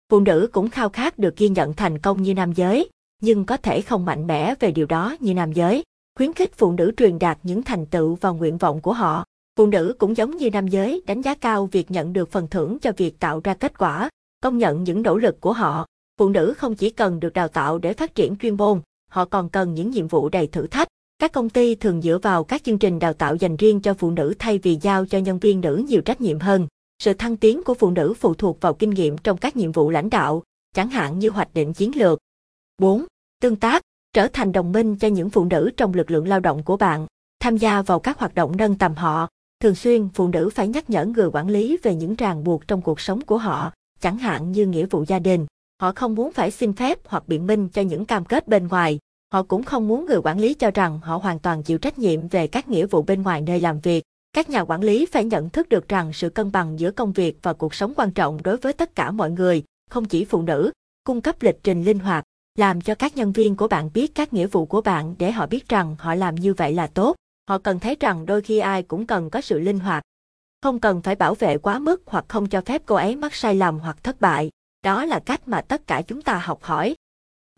Phụ 0.09 0.19
nữ 0.19 0.49
cũng 0.51 0.69
khao 0.69 0.89
khát 0.89 1.19
được 1.19 1.37
ghi 1.37 1.49
nhận 1.49 1.73
thành 1.73 1.99
công 1.99 2.23
như 2.23 2.33
nam 2.33 2.53
giới, 2.53 2.89
nhưng 3.21 3.45
có 3.45 3.57
thể 3.57 3.81
không 3.81 4.05
mạnh 4.05 4.27
mẽ 4.27 4.55
về 4.59 4.71
điều 4.71 4.85
đó 4.85 5.15
như 5.19 5.33
nam 5.33 5.53
giới. 5.53 5.83
Khuyến 6.17 6.33
khích 6.33 6.53
phụ 6.57 6.71
nữ 6.71 6.91
truyền 6.97 7.19
đạt 7.19 7.37
những 7.43 7.63
thành 7.63 7.85
tựu 7.85 8.15
và 8.21 8.29
nguyện 8.29 8.57
vọng 8.57 8.81
của 8.81 8.93
họ. 8.93 9.23
Phụ 9.57 9.65
nữ 9.65 9.95
cũng 9.99 10.17
giống 10.17 10.37
như 10.37 10.49
nam 10.49 10.67
giới 10.67 11.01
đánh 11.07 11.21
giá 11.21 11.35
cao 11.35 11.65
việc 11.71 11.91
nhận 11.91 12.13
được 12.13 12.31
phần 12.31 12.47
thưởng 12.47 12.79
cho 12.79 12.91
việc 12.97 13.19
tạo 13.19 13.41
ra 13.43 13.53
kết 13.53 13.77
quả, 13.77 14.09
công 14.43 14.57
nhận 14.57 14.83
những 14.83 15.01
nỗ 15.01 15.17
lực 15.17 15.41
của 15.41 15.53
họ. 15.53 15.85
Phụ 16.17 16.29
nữ 16.29 16.53
không 16.57 16.75
chỉ 16.75 16.89
cần 16.89 17.19
được 17.19 17.33
đào 17.33 17.47
tạo 17.47 17.77
để 17.77 17.93
phát 17.93 18.15
triển 18.15 18.35
chuyên 18.37 18.57
môn, 18.57 18.81
họ 19.11 19.25
còn 19.25 19.49
cần 19.49 19.73
những 19.73 19.89
nhiệm 19.89 20.07
vụ 20.07 20.29
đầy 20.29 20.47
thử 20.47 20.67
thách. 20.67 20.87
Các 21.19 21.31
công 21.31 21.49
ty 21.49 21.75
thường 21.75 22.01
dựa 22.01 22.17
vào 22.21 22.43
các 22.43 22.63
chương 22.63 22.77
trình 22.77 22.99
đào 22.99 23.13
tạo 23.13 23.35
dành 23.35 23.55
riêng 23.55 23.81
cho 23.81 23.93
phụ 23.93 24.11
nữ 24.11 24.33
thay 24.39 24.57
vì 24.57 24.77
giao 24.81 25.05
cho 25.05 25.17
nhân 25.17 25.39
viên 25.39 25.61
nữ 25.61 25.83
nhiều 25.87 26.01
trách 26.01 26.21
nhiệm 26.21 26.39
hơn. 26.39 26.67
Sự 26.99 27.13
thăng 27.13 27.37
tiến 27.37 27.63
của 27.63 27.73
phụ 27.73 27.91
nữ 27.91 28.13
phụ 28.19 28.33
thuộc 28.33 28.61
vào 28.61 28.73
kinh 28.73 28.89
nghiệm 28.89 29.17
trong 29.17 29.37
các 29.37 29.55
nhiệm 29.55 29.71
vụ 29.71 29.89
lãnh 29.89 30.09
đạo, 30.09 30.43
chẳng 30.75 30.89
hạn 30.89 31.19
như 31.19 31.29
hoạch 31.29 31.53
định 31.53 31.73
chiến 31.73 31.91
lược. 31.95 32.19
4. 32.77 33.05
Tương 33.41 33.55
tác, 33.55 33.81
trở 34.13 34.27
thành 34.27 34.51
đồng 34.51 34.71
minh 34.71 34.95
cho 34.95 35.07
những 35.07 35.29
phụ 35.29 35.45
nữ 35.45 35.71
trong 35.77 35.93
lực 35.93 36.11
lượng 36.11 36.27
lao 36.27 36.39
động 36.39 36.63
của 36.63 36.77
bạn, 36.77 37.07
tham 37.39 37.57
gia 37.57 37.81
vào 37.81 37.99
các 37.99 38.19
hoạt 38.19 38.35
động 38.35 38.57
nâng 38.57 38.75
tầm 38.75 38.95
họ. 38.95 39.27
Thường 39.59 39.75
xuyên, 39.75 40.09
phụ 40.13 40.27
nữ 40.27 40.49
phải 40.55 40.67
nhắc 40.67 40.89
nhở 40.89 41.05
người 41.05 41.29
quản 41.33 41.49
lý 41.49 41.77
về 41.83 41.95
những 41.95 42.15
ràng 42.15 42.43
buộc 42.43 42.67
trong 42.67 42.81
cuộc 42.81 42.99
sống 42.99 43.21
của 43.21 43.37
họ, 43.37 43.71
chẳng 44.01 44.17
hạn 44.17 44.51
như 44.51 44.65
nghĩa 44.65 44.85
vụ 44.85 45.03
gia 45.07 45.19
đình. 45.19 45.45
Họ 45.81 45.91
không 45.95 46.15
muốn 46.15 46.31
phải 46.31 46.51
xin 46.51 46.73
phép 46.73 46.99
hoặc 47.05 47.27
biện 47.27 47.47
minh 47.47 47.69
cho 47.69 47.81
những 47.81 48.05
cam 48.05 48.25
kết 48.25 48.47
bên 48.47 48.67
ngoài. 48.67 48.99
Họ 49.33 49.43
cũng 49.43 49.63
không 49.63 49.87
muốn 49.87 50.05
người 50.05 50.19
quản 50.23 50.39
lý 50.39 50.53
cho 50.53 50.71
rằng 50.71 50.99
họ 50.99 51.17
hoàn 51.17 51.39
toàn 51.39 51.63
chịu 51.63 51.77
trách 51.77 51.99
nhiệm 51.99 52.27
về 52.27 52.47
các 52.47 52.69
nghĩa 52.69 52.85
vụ 52.85 53.01
bên 53.01 53.23
ngoài 53.23 53.41
nơi 53.41 53.59
làm 53.59 53.79
việc. 53.79 54.03
Các 54.33 54.49
nhà 54.49 54.61
quản 54.61 54.81
lý 54.81 55.05
phải 55.05 55.25
nhận 55.25 55.49
thức 55.49 55.69
được 55.69 55.87
rằng 55.87 56.13
sự 56.13 56.29
cân 56.29 56.51
bằng 56.51 56.79
giữa 56.79 56.91
công 56.91 57.11
việc 57.11 57.39
và 57.41 57.53
cuộc 57.53 57.73
sống 57.73 57.93
quan 57.95 58.11
trọng 58.11 58.43
đối 58.43 58.57
với 58.57 58.73
tất 58.73 58.95
cả 58.95 59.11
mọi 59.11 59.31
người, 59.31 59.63
không 59.89 60.05
chỉ 60.05 60.25
phụ 60.25 60.41
nữ. 60.41 60.71
Cung 61.03 61.21
cấp 61.21 61.35
lịch 61.39 61.59
trình 61.63 61.83
linh 61.83 61.99
hoạt, 61.99 62.23
làm 62.57 62.81
cho 62.81 62.95
các 62.95 63.17
nhân 63.17 63.31
viên 63.31 63.55
của 63.55 63.67
bạn 63.67 63.89
biết 63.93 64.15
các 64.15 64.33
nghĩa 64.33 64.47
vụ 64.47 64.65
của 64.65 64.81
bạn 64.81 65.15
để 65.19 65.31
họ 65.31 65.45
biết 65.45 65.69
rằng 65.69 65.95
họ 65.99 66.15
làm 66.15 66.35
như 66.35 66.53
vậy 66.53 66.73
là 66.73 66.87
tốt. 66.87 67.15
Họ 67.49 67.57
cần 67.57 67.79
thấy 67.79 67.97
rằng 67.99 68.25
đôi 68.25 68.41
khi 68.41 68.59
ai 68.59 68.83
cũng 68.83 69.07
cần 69.07 69.29
có 69.29 69.41
sự 69.41 69.59
linh 69.59 69.79
hoạt. 69.79 70.03
Không 70.61 70.79
cần 70.79 71.01
phải 71.01 71.15
bảo 71.15 71.35
vệ 71.35 71.57
quá 71.57 71.79
mức 71.79 72.01
hoặc 72.05 72.25
không 72.27 72.47
cho 72.47 72.61
phép 72.61 72.81
cô 72.85 72.95
ấy 72.95 73.15
mắc 73.15 73.35
sai 73.35 73.55
lầm 73.55 73.79
hoặc 73.79 74.03
thất 74.03 74.21
bại. 74.21 74.49
Đó 74.83 75.05
là 75.05 75.19
cách 75.19 75.47
mà 75.47 75.61
tất 75.61 75.87
cả 75.87 76.01
chúng 76.01 76.21
ta 76.21 76.39
học 76.39 76.63
hỏi. 76.63 76.95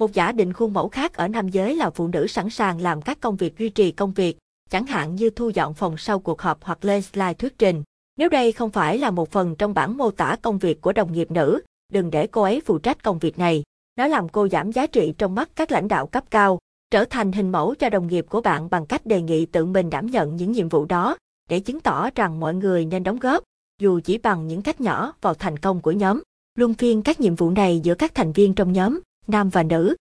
Một 0.01 0.13
giả 0.13 0.31
định 0.31 0.53
khuôn 0.53 0.73
mẫu 0.73 0.89
khác 0.89 1.13
ở 1.13 1.27
nam 1.27 1.49
giới 1.49 1.75
là 1.75 1.89
phụ 1.89 2.07
nữ 2.07 2.27
sẵn 2.27 2.49
sàng 2.49 2.81
làm 2.81 3.01
các 3.01 3.21
công 3.21 3.35
việc 3.35 3.57
duy 3.57 3.69
trì 3.69 3.91
công 3.91 4.11
việc, 4.11 4.37
chẳng 4.69 4.85
hạn 4.85 5.15
như 5.15 5.29
thu 5.29 5.49
dọn 5.49 5.73
phòng 5.73 5.97
sau 5.97 6.19
cuộc 6.19 6.41
họp 6.41 6.63
hoặc 6.63 6.85
lên 6.85 7.01
slide 7.01 7.33
thuyết 7.33 7.57
trình. 7.57 7.83
Nếu 8.17 8.29
đây 8.29 8.51
không 8.51 8.69
phải 8.69 8.97
là 8.97 9.11
một 9.11 9.31
phần 9.31 9.55
trong 9.55 9.73
bản 9.73 9.97
mô 9.97 10.11
tả 10.11 10.35
công 10.41 10.57
việc 10.57 10.81
của 10.81 10.91
đồng 10.91 11.13
nghiệp 11.13 11.31
nữ, 11.31 11.61
đừng 11.93 12.11
để 12.11 12.27
cô 12.27 12.41
ấy 12.41 12.61
phụ 12.65 12.77
trách 12.77 13.03
công 13.03 13.19
việc 13.19 13.39
này. 13.39 13.63
Nó 13.97 14.07
làm 14.07 14.29
cô 14.29 14.47
giảm 14.47 14.71
giá 14.71 14.87
trị 14.87 15.13
trong 15.17 15.35
mắt 15.35 15.49
các 15.55 15.71
lãnh 15.71 15.87
đạo 15.87 16.07
cấp 16.07 16.23
cao, 16.29 16.59
trở 16.91 17.05
thành 17.05 17.31
hình 17.31 17.51
mẫu 17.51 17.75
cho 17.75 17.89
đồng 17.89 18.07
nghiệp 18.07 18.25
của 18.29 18.41
bạn 18.41 18.69
bằng 18.69 18.85
cách 18.85 19.05
đề 19.05 19.21
nghị 19.21 19.45
tự 19.45 19.65
mình 19.65 19.89
đảm 19.89 20.05
nhận 20.05 20.35
những 20.35 20.51
nhiệm 20.51 20.69
vụ 20.69 20.85
đó, 20.85 21.17
để 21.49 21.59
chứng 21.59 21.79
tỏ 21.79 22.09
rằng 22.15 22.39
mọi 22.39 22.53
người 22.53 22.85
nên 22.85 23.03
đóng 23.03 23.19
góp, 23.19 23.43
dù 23.81 23.99
chỉ 24.03 24.17
bằng 24.17 24.47
những 24.47 24.61
cách 24.61 24.81
nhỏ 24.81 25.13
vào 25.21 25.33
thành 25.33 25.57
công 25.57 25.81
của 25.81 25.91
nhóm. 25.91 26.21
Luân 26.55 26.73
phiên 26.73 27.01
các 27.01 27.19
nhiệm 27.19 27.35
vụ 27.35 27.51
này 27.51 27.79
giữa 27.83 27.95
các 27.95 28.15
thành 28.15 28.31
viên 28.31 28.53
trong 28.53 28.73
nhóm, 28.73 28.99
nam 29.27 29.49
và 29.49 29.63
nữ. 29.63 29.95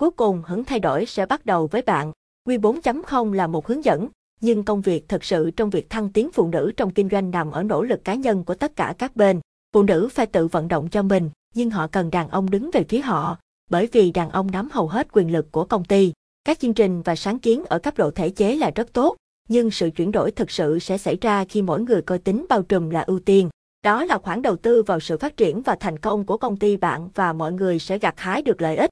Cuối 0.00 0.10
cùng 0.10 0.42
hứng 0.46 0.64
thay 0.64 0.80
đổi 0.80 1.06
sẽ 1.06 1.26
bắt 1.26 1.46
đầu 1.46 1.66
với 1.66 1.82
bạn. 1.82 2.12
Quy 2.46 2.58
4.0 2.58 3.32
là 3.32 3.46
một 3.46 3.66
hướng 3.66 3.84
dẫn, 3.84 4.08
nhưng 4.40 4.64
công 4.64 4.80
việc 4.80 5.08
thực 5.08 5.24
sự 5.24 5.50
trong 5.50 5.70
việc 5.70 5.90
thăng 5.90 6.12
tiến 6.12 6.30
phụ 6.32 6.48
nữ 6.48 6.72
trong 6.76 6.90
kinh 6.90 7.08
doanh 7.08 7.30
nằm 7.30 7.50
ở 7.50 7.62
nỗ 7.62 7.82
lực 7.82 8.04
cá 8.04 8.14
nhân 8.14 8.44
của 8.44 8.54
tất 8.54 8.76
cả 8.76 8.94
các 8.98 9.16
bên. 9.16 9.40
Phụ 9.72 9.82
nữ 9.82 10.08
phải 10.12 10.26
tự 10.26 10.46
vận 10.46 10.68
động 10.68 10.88
cho 10.88 11.02
mình, 11.02 11.30
nhưng 11.54 11.70
họ 11.70 11.86
cần 11.86 12.10
đàn 12.10 12.28
ông 12.28 12.50
đứng 12.50 12.70
về 12.72 12.84
phía 12.88 13.00
họ, 13.00 13.38
bởi 13.70 13.88
vì 13.92 14.10
đàn 14.10 14.30
ông 14.30 14.50
nắm 14.50 14.68
hầu 14.72 14.88
hết 14.88 15.08
quyền 15.12 15.32
lực 15.32 15.52
của 15.52 15.64
công 15.64 15.84
ty. 15.84 16.12
Các 16.44 16.58
chương 16.60 16.74
trình 16.74 17.02
và 17.02 17.16
sáng 17.16 17.38
kiến 17.38 17.64
ở 17.64 17.78
cấp 17.78 17.98
độ 17.98 18.10
thể 18.10 18.30
chế 18.30 18.56
là 18.56 18.70
rất 18.74 18.92
tốt, 18.92 19.16
nhưng 19.48 19.70
sự 19.70 19.90
chuyển 19.90 20.12
đổi 20.12 20.30
thực 20.30 20.50
sự 20.50 20.78
sẽ 20.78 20.98
xảy 20.98 21.16
ra 21.20 21.44
khi 21.44 21.62
mỗi 21.62 21.80
người 21.80 22.02
coi 22.02 22.18
tính 22.18 22.46
bao 22.48 22.62
trùm 22.62 22.90
là 22.90 23.00
ưu 23.00 23.18
tiên. 23.18 23.48
Đó 23.84 24.04
là 24.04 24.18
khoản 24.18 24.42
đầu 24.42 24.56
tư 24.56 24.82
vào 24.82 25.00
sự 25.00 25.18
phát 25.18 25.36
triển 25.36 25.62
và 25.62 25.76
thành 25.80 25.98
công 25.98 26.26
của 26.26 26.36
công 26.36 26.56
ty 26.56 26.76
bạn 26.76 27.08
và 27.14 27.32
mọi 27.32 27.52
người 27.52 27.78
sẽ 27.78 27.98
gặt 27.98 28.14
hái 28.16 28.42
được 28.42 28.62
lợi 28.62 28.76
ích. 28.76 28.90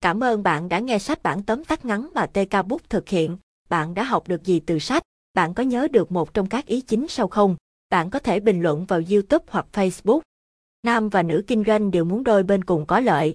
Cảm 0.00 0.24
ơn 0.24 0.42
bạn 0.42 0.68
đã 0.68 0.78
nghe 0.78 0.98
sách 0.98 1.22
bản 1.22 1.42
tóm 1.42 1.64
tắt 1.64 1.84
ngắn 1.84 2.08
mà 2.14 2.26
TK 2.26 2.66
Book 2.66 2.90
thực 2.90 3.08
hiện. 3.08 3.36
Bạn 3.68 3.94
đã 3.94 4.02
học 4.02 4.28
được 4.28 4.44
gì 4.44 4.60
từ 4.60 4.78
sách? 4.78 5.02
Bạn 5.34 5.54
có 5.54 5.62
nhớ 5.62 5.88
được 5.88 6.12
một 6.12 6.34
trong 6.34 6.48
các 6.48 6.66
ý 6.66 6.80
chính 6.80 7.08
sau 7.08 7.28
không? 7.28 7.56
Bạn 7.90 8.10
có 8.10 8.18
thể 8.18 8.40
bình 8.40 8.62
luận 8.62 8.84
vào 8.84 9.00
YouTube 9.10 9.44
hoặc 9.48 9.66
Facebook. 9.72 10.20
Nam 10.82 11.08
và 11.08 11.22
nữ 11.22 11.44
kinh 11.46 11.64
doanh 11.66 11.90
đều 11.90 12.04
muốn 12.04 12.24
đôi 12.24 12.42
bên 12.42 12.64
cùng 12.64 12.86
có 12.86 13.00
lợi. 13.00 13.34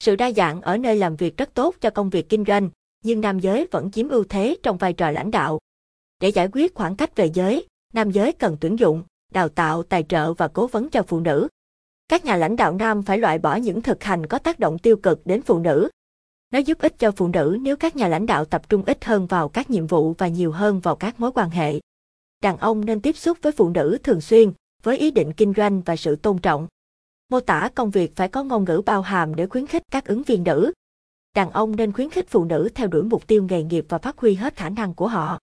Sự 0.00 0.16
đa 0.16 0.32
dạng 0.32 0.60
ở 0.60 0.76
nơi 0.76 0.96
làm 0.96 1.16
việc 1.16 1.36
rất 1.36 1.54
tốt 1.54 1.74
cho 1.80 1.90
công 1.90 2.10
việc 2.10 2.28
kinh 2.28 2.44
doanh, 2.44 2.70
nhưng 3.04 3.20
nam 3.20 3.38
giới 3.38 3.66
vẫn 3.70 3.90
chiếm 3.90 4.08
ưu 4.08 4.24
thế 4.24 4.56
trong 4.62 4.76
vai 4.76 4.92
trò 4.92 5.10
lãnh 5.10 5.30
đạo. 5.30 5.58
Để 6.20 6.28
giải 6.28 6.48
quyết 6.52 6.74
khoảng 6.74 6.96
cách 6.96 7.16
về 7.16 7.30
giới, 7.34 7.66
nam 7.92 8.10
giới 8.10 8.32
cần 8.32 8.56
tuyển 8.60 8.78
dụng, 8.78 9.02
đào 9.32 9.48
tạo, 9.48 9.82
tài 9.82 10.04
trợ 10.08 10.32
và 10.32 10.48
cố 10.48 10.66
vấn 10.66 10.90
cho 10.90 11.02
phụ 11.02 11.20
nữ. 11.20 11.48
Các 12.08 12.24
nhà 12.24 12.36
lãnh 12.36 12.56
đạo 12.56 12.72
nam 12.72 13.02
phải 13.02 13.18
loại 13.18 13.38
bỏ 13.38 13.56
những 13.56 13.82
thực 13.82 14.04
hành 14.04 14.26
có 14.26 14.38
tác 14.38 14.58
động 14.58 14.78
tiêu 14.78 14.96
cực 14.96 15.26
đến 15.26 15.42
phụ 15.42 15.58
nữ. 15.58 15.88
Nó 16.50 16.58
giúp 16.58 16.78
ích 16.78 16.98
cho 16.98 17.10
phụ 17.10 17.28
nữ 17.28 17.58
nếu 17.60 17.76
các 17.76 17.96
nhà 17.96 18.08
lãnh 18.08 18.26
đạo 18.26 18.44
tập 18.44 18.68
trung 18.68 18.82
ít 18.86 19.04
hơn 19.04 19.26
vào 19.26 19.48
các 19.48 19.70
nhiệm 19.70 19.86
vụ 19.86 20.14
và 20.18 20.28
nhiều 20.28 20.52
hơn 20.52 20.80
vào 20.80 20.96
các 20.96 21.20
mối 21.20 21.32
quan 21.34 21.50
hệ. 21.50 21.80
Đàn 22.42 22.56
ông 22.56 22.84
nên 22.84 23.00
tiếp 23.00 23.16
xúc 23.16 23.38
với 23.42 23.52
phụ 23.52 23.68
nữ 23.68 23.98
thường 24.02 24.20
xuyên, 24.20 24.52
với 24.82 24.98
ý 24.98 25.10
định 25.10 25.32
kinh 25.32 25.52
doanh 25.56 25.80
và 25.80 25.96
sự 25.96 26.16
tôn 26.16 26.38
trọng. 26.38 26.66
Mô 27.30 27.40
tả 27.40 27.70
công 27.74 27.90
việc 27.90 28.16
phải 28.16 28.28
có 28.28 28.44
ngôn 28.44 28.64
ngữ 28.64 28.82
bao 28.86 29.02
hàm 29.02 29.34
để 29.34 29.46
khuyến 29.46 29.66
khích 29.66 29.82
các 29.90 30.04
ứng 30.04 30.22
viên 30.22 30.44
nữ. 30.44 30.72
Đàn 31.34 31.50
ông 31.50 31.76
nên 31.76 31.92
khuyến 31.92 32.10
khích 32.10 32.28
phụ 32.28 32.44
nữ 32.44 32.68
theo 32.74 32.88
đuổi 32.88 33.02
mục 33.02 33.26
tiêu 33.26 33.46
nghề 33.50 33.62
nghiệp 33.62 33.86
và 33.88 33.98
phát 33.98 34.18
huy 34.18 34.34
hết 34.34 34.56
khả 34.56 34.68
năng 34.68 34.94
của 34.94 35.08
họ. 35.08 35.38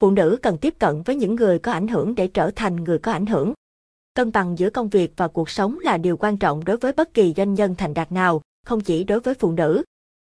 Phụ 0.00 0.10
nữ 0.10 0.38
cần 0.42 0.58
tiếp 0.58 0.74
cận 0.78 1.02
với 1.02 1.16
những 1.16 1.34
người 1.34 1.58
có 1.58 1.72
ảnh 1.72 1.88
hưởng 1.88 2.14
để 2.14 2.26
trở 2.26 2.50
thành 2.56 2.84
người 2.84 2.98
có 2.98 3.12
ảnh 3.12 3.26
hưởng. 3.26 3.52
Cân 4.14 4.32
bằng 4.32 4.58
giữa 4.58 4.70
công 4.70 4.88
việc 4.88 5.12
và 5.16 5.28
cuộc 5.28 5.50
sống 5.50 5.78
là 5.78 5.98
điều 5.98 6.16
quan 6.16 6.36
trọng 6.36 6.64
đối 6.64 6.76
với 6.76 6.92
bất 6.92 7.14
kỳ 7.14 7.34
doanh 7.36 7.54
nhân 7.54 7.74
thành 7.78 7.94
đạt 7.94 8.12
nào, 8.12 8.42
không 8.66 8.80
chỉ 8.80 9.04
đối 9.04 9.20
với 9.20 9.34
phụ 9.34 9.52
nữ. 9.52 9.82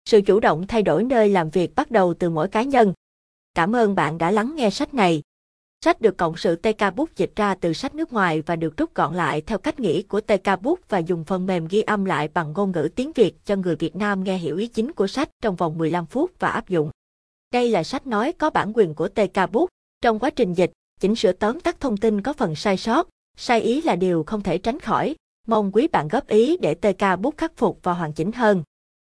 Sự 0.06 0.22
chủ 0.22 0.40
động 0.40 0.68
thay 0.68 0.82
đổi 0.82 1.04
nơi 1.04 1.30
làm 1.30 1.50
việc 1.50 1.76
bắt 1.76 1.92
đầu 1.92 2.14
từ 2.14 2.30
mỗi 2.30 2.48
cá 2.48 2.64
nhân. 2.64 2.94
Cảm 3.54 3.76
ơn 3.76 3.96
bạn 3.96 4.18
đã 4.18 4.32
lắng 4.32 4.54
nghe 4.56 4.70
sách 4.70 4.94
này. 4.94 5.22
Sách 5.86 6.02
được 6.02 6.18
cộng 6.18 6.38
sự 6.38 6.56
TK 6.56 6.96
Book 6.96 7.16
dịch 7.16 7.32
ra 7.36 7.56
từ 7.56 7.74
sách 7.74 7.96
nước 7.96 8.14
ngoài 8.14 8.42
và 8.42 8.56
được 8.56 8.78
rút 8.78 8.94
gọn 8.96 9.16
lại 9.16 9.42
theo 9.42 9.58
cách 9.58 9.80
nghĩ 9.80 10.02
của 10.04 10.22
TK 10.22 10.62
Book 10.62 10.80
và 10.90 10.98
dùng 10.98 11.24
phần 11.24 11.46
mềm 11.46 11.68
ghi 11.68 11.82
âm 11.82 12.06
lại 12.06 12.30
bằng 12.34 12.54
ngôn 12.54 12.72
ngữ 12.72 12.90
tiếng 12.96 13.12
Việt 13.16 13.46
cho 13.46 13.56
người 13.56 13.76
Việt 13.76 13.96
Nam 13.96 14.24
nghe 14.24 14.38
hiểu 14.38 14.58
ý 14.58 14.68
chính 14.68 14.92
của 14.92 15.08
sách 15.08 15.30
trong 15.42 15.56
vòng 15.56 15.78
15 15.78 16.06
phút 16.06 16.32
và 16.40 16.50
áp 16.50 16.70
dụng. 16.70 16.90
Đây 17.56 17.70
là 17.70 17.84
sách 17.84 18.08
nói 18.08 18.32
có 18.32 18.50
bản 18.50 18.72
quyền 18.76 18.94
của 18.94 19.08
TK 19.08 19.52
Book. 19.52 19.70
Trong 20.02 20.20
quá 20.20 20.30
trình 20.30 20.54
dịch, 20.54 20.72
chỉnh 21.00 21.16
sửa 21.16 21.32
tóm 21.32 21.60
tắt 21.60 21.80
thông 21.80 21.98
tin 21.98 22.22
có 22.22 22.34
phần 22.34 22.56
sai 22.56 22.78
sót, 22.78 23.08
sai 23.38 23.62
ý 23.62 23.82
là 23.82 23.96
điều 23.96 24.24
không 24.24 24.42
thể 24.42 24.58
tránh 24.58 24.80
khỏi. 24.80 25.16
Mong 25.48 25.72
quý 25.72 25.88
bạn 25.88 26.08
góp 26.08 26.28
ý 26.28 26.58
để 26.58 26.76
TK 26.76 27.20
Book 27.20 27.38
khắc 27.38 27.58
phục 27.58 27.80
và 27.84 27.94
hoàn 27.94 28.14
chỉnh 28.14 28.32
hơn. 28.32 28.64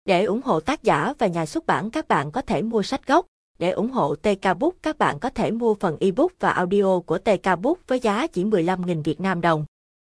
Để 0.06 0.24
ủng 0.24 0.41
hộ 0.44 0.60
tác 0.60 0.84
giả 0.84 1.13
và 1.20 1.27
nhà 1.27 1.46
xuất 1.46 1.65
bản 1.65 1.91
các 1.91 2.08
bạn 2.08 2.32
có 2.32 2.41
thể 2.41 2.62
mua 2.62 2.84
sách 2.84 3.08
gốc. 3.08 3.25
Để 3.60 3.72
ủng 3.72 3.89
hộ 3.89 4.15
TK 4.15 4.58
Book 4.60 4.74
các 4.82 4.98
bạn 4.98 5.20
có 5.20 5.29
thể 5.29 5.51
mua 5.51 5.74
phần 5.74 5.98
ebook 6.00 6.32
và 6.39 6.50
audio 6.50 7.00
của 7.00 7.17
TK 7.17 7.60
Book 7.62 7.77
với 7.88 8.00
giá 8.00 8.27
chỉ 8.27 8.44
15.000 8.44 9.03
Việt 9.03 9.20
Nam 9.20 9.41
đồng. 9.41 9.65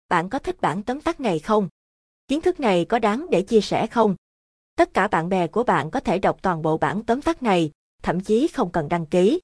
Bạn 0.09 0.29
có 0.29 0.39
thích 0.39 0.61
bản 0.61 0.83
tóm 0.83 1.01
tắt 1.01 1.19
này 1.19 1.39
không? 1.39 1.67
Kiến 2.27 2.41
thức 2.41 2.59
này 2.59 2.85
có 2.85 2.99
đáng 2.99 3.25
để 3.29 3.41
chia 3.41 3.61
sẻ 3.61 3.87
không? 3.87 4.15
Tất 4.75 4.93
cả 4.93 5.07
bạn 5.07 5.29
bè 5.29 5.47
của 5.47 5.63
bạn 5.63 5.91
có 5.91 5.99
thể 5.99 6.19
đọc 6.19 6.37
toàn 6.41 6.61
bộ 6.61 6.77
bản 6.77 7.03
tóm 7.03 7.21
tắt 7.21 7.43
này, 7.43 7.71
thậm 8.03 8.19
chí 8.19 8.47
không 8.47 8.71
cần 8.71 8.89
đăng 8.89 9.05
ký. 9.05 9.39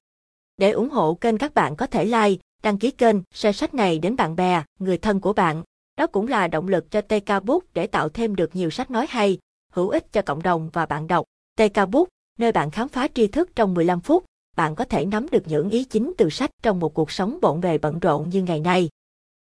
Để 0.56 0.70
ủng 0.70 0.90
hộ 0.90 1.14
kênh 1.14 1.38
các 1.38 1.54
bạn 1.54 1.76
có 1.76 1.86
thể 1.86 2.04
like, 2.04 2.42
đăng 2.62 2.78
ký 2.78 2.90
kênh, 2.90 3.16
share 3.34 3.52
sách 3.52 3.74
này 3.74 3.98
đến 3.98 4.16
bạn 4.16 4.36
bè, 4.36 4.62
người 4.78 4.98
thân 4.98 5.20
của 5.20 5.32
bạn. 5.32 5.62
Đó 5.96 6.06
cũng 6.06 6.28
là 6.28 6.48
động 6.48 6.68
lực 6.68 6.90
cho 6.90 7.00
TK 7.00 7.44
Book 7.44 7.64
để 7.74 7.86
tạo 7.86 8.08
thêm 8.08 8.36
được 8.36 8.56
nhiều 8.56 8.70
sách 8.70 8.90
nói 8.90 9.06
hay, 9.08 9.38
hữu 9.72 9.88
ích 9.88 10.12
cho 10.12 10.22
cộng 10.22 10.42
đồng 10.42 10.70
và 10.72 10.86
bạn 10.86 11.06
đọc. 11.06 11.24
TK 11.56 11.88
Book, 11.90 12.08
nơi 12.38 12.52
bạn 12.52 12.70
khám 12.70 12.88
phá 12.88 13.08
tri 13.14 13.26
thức 13.26 13.50
trong 13.56 13.74
15 13.74 14.00
phút, 14.00 14.24
bạn 14.56 14.74
có 14.74 14.84
thể 14.84 15.06
nắm 15.06 15.26
được 15.30 15.42
những 15.46 15.70
ý 15.70 15.84
chính 15.84 16.12
từ 16.18 16.30
sách 16.30 16.50
trong 16.62 16.80
một 16.80 16.94
cuộc 16.94 17.10
sống 17.10 17.38
bộn 17.42 17.60
bề 17.60 17.78
bận 17.78 17.98
rộn 17.98 18.28
như 18.30 18.42
ngày 18.42 18.60
nay. 18.60 18.88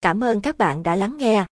Cảm 0.02 0.24
ơn 0.24 0.42
các 0.42 0.58
bạn 0.58 0.84
đã 0.84 0.96
lắng 0.96 1.18
nghe. 1.18 1.46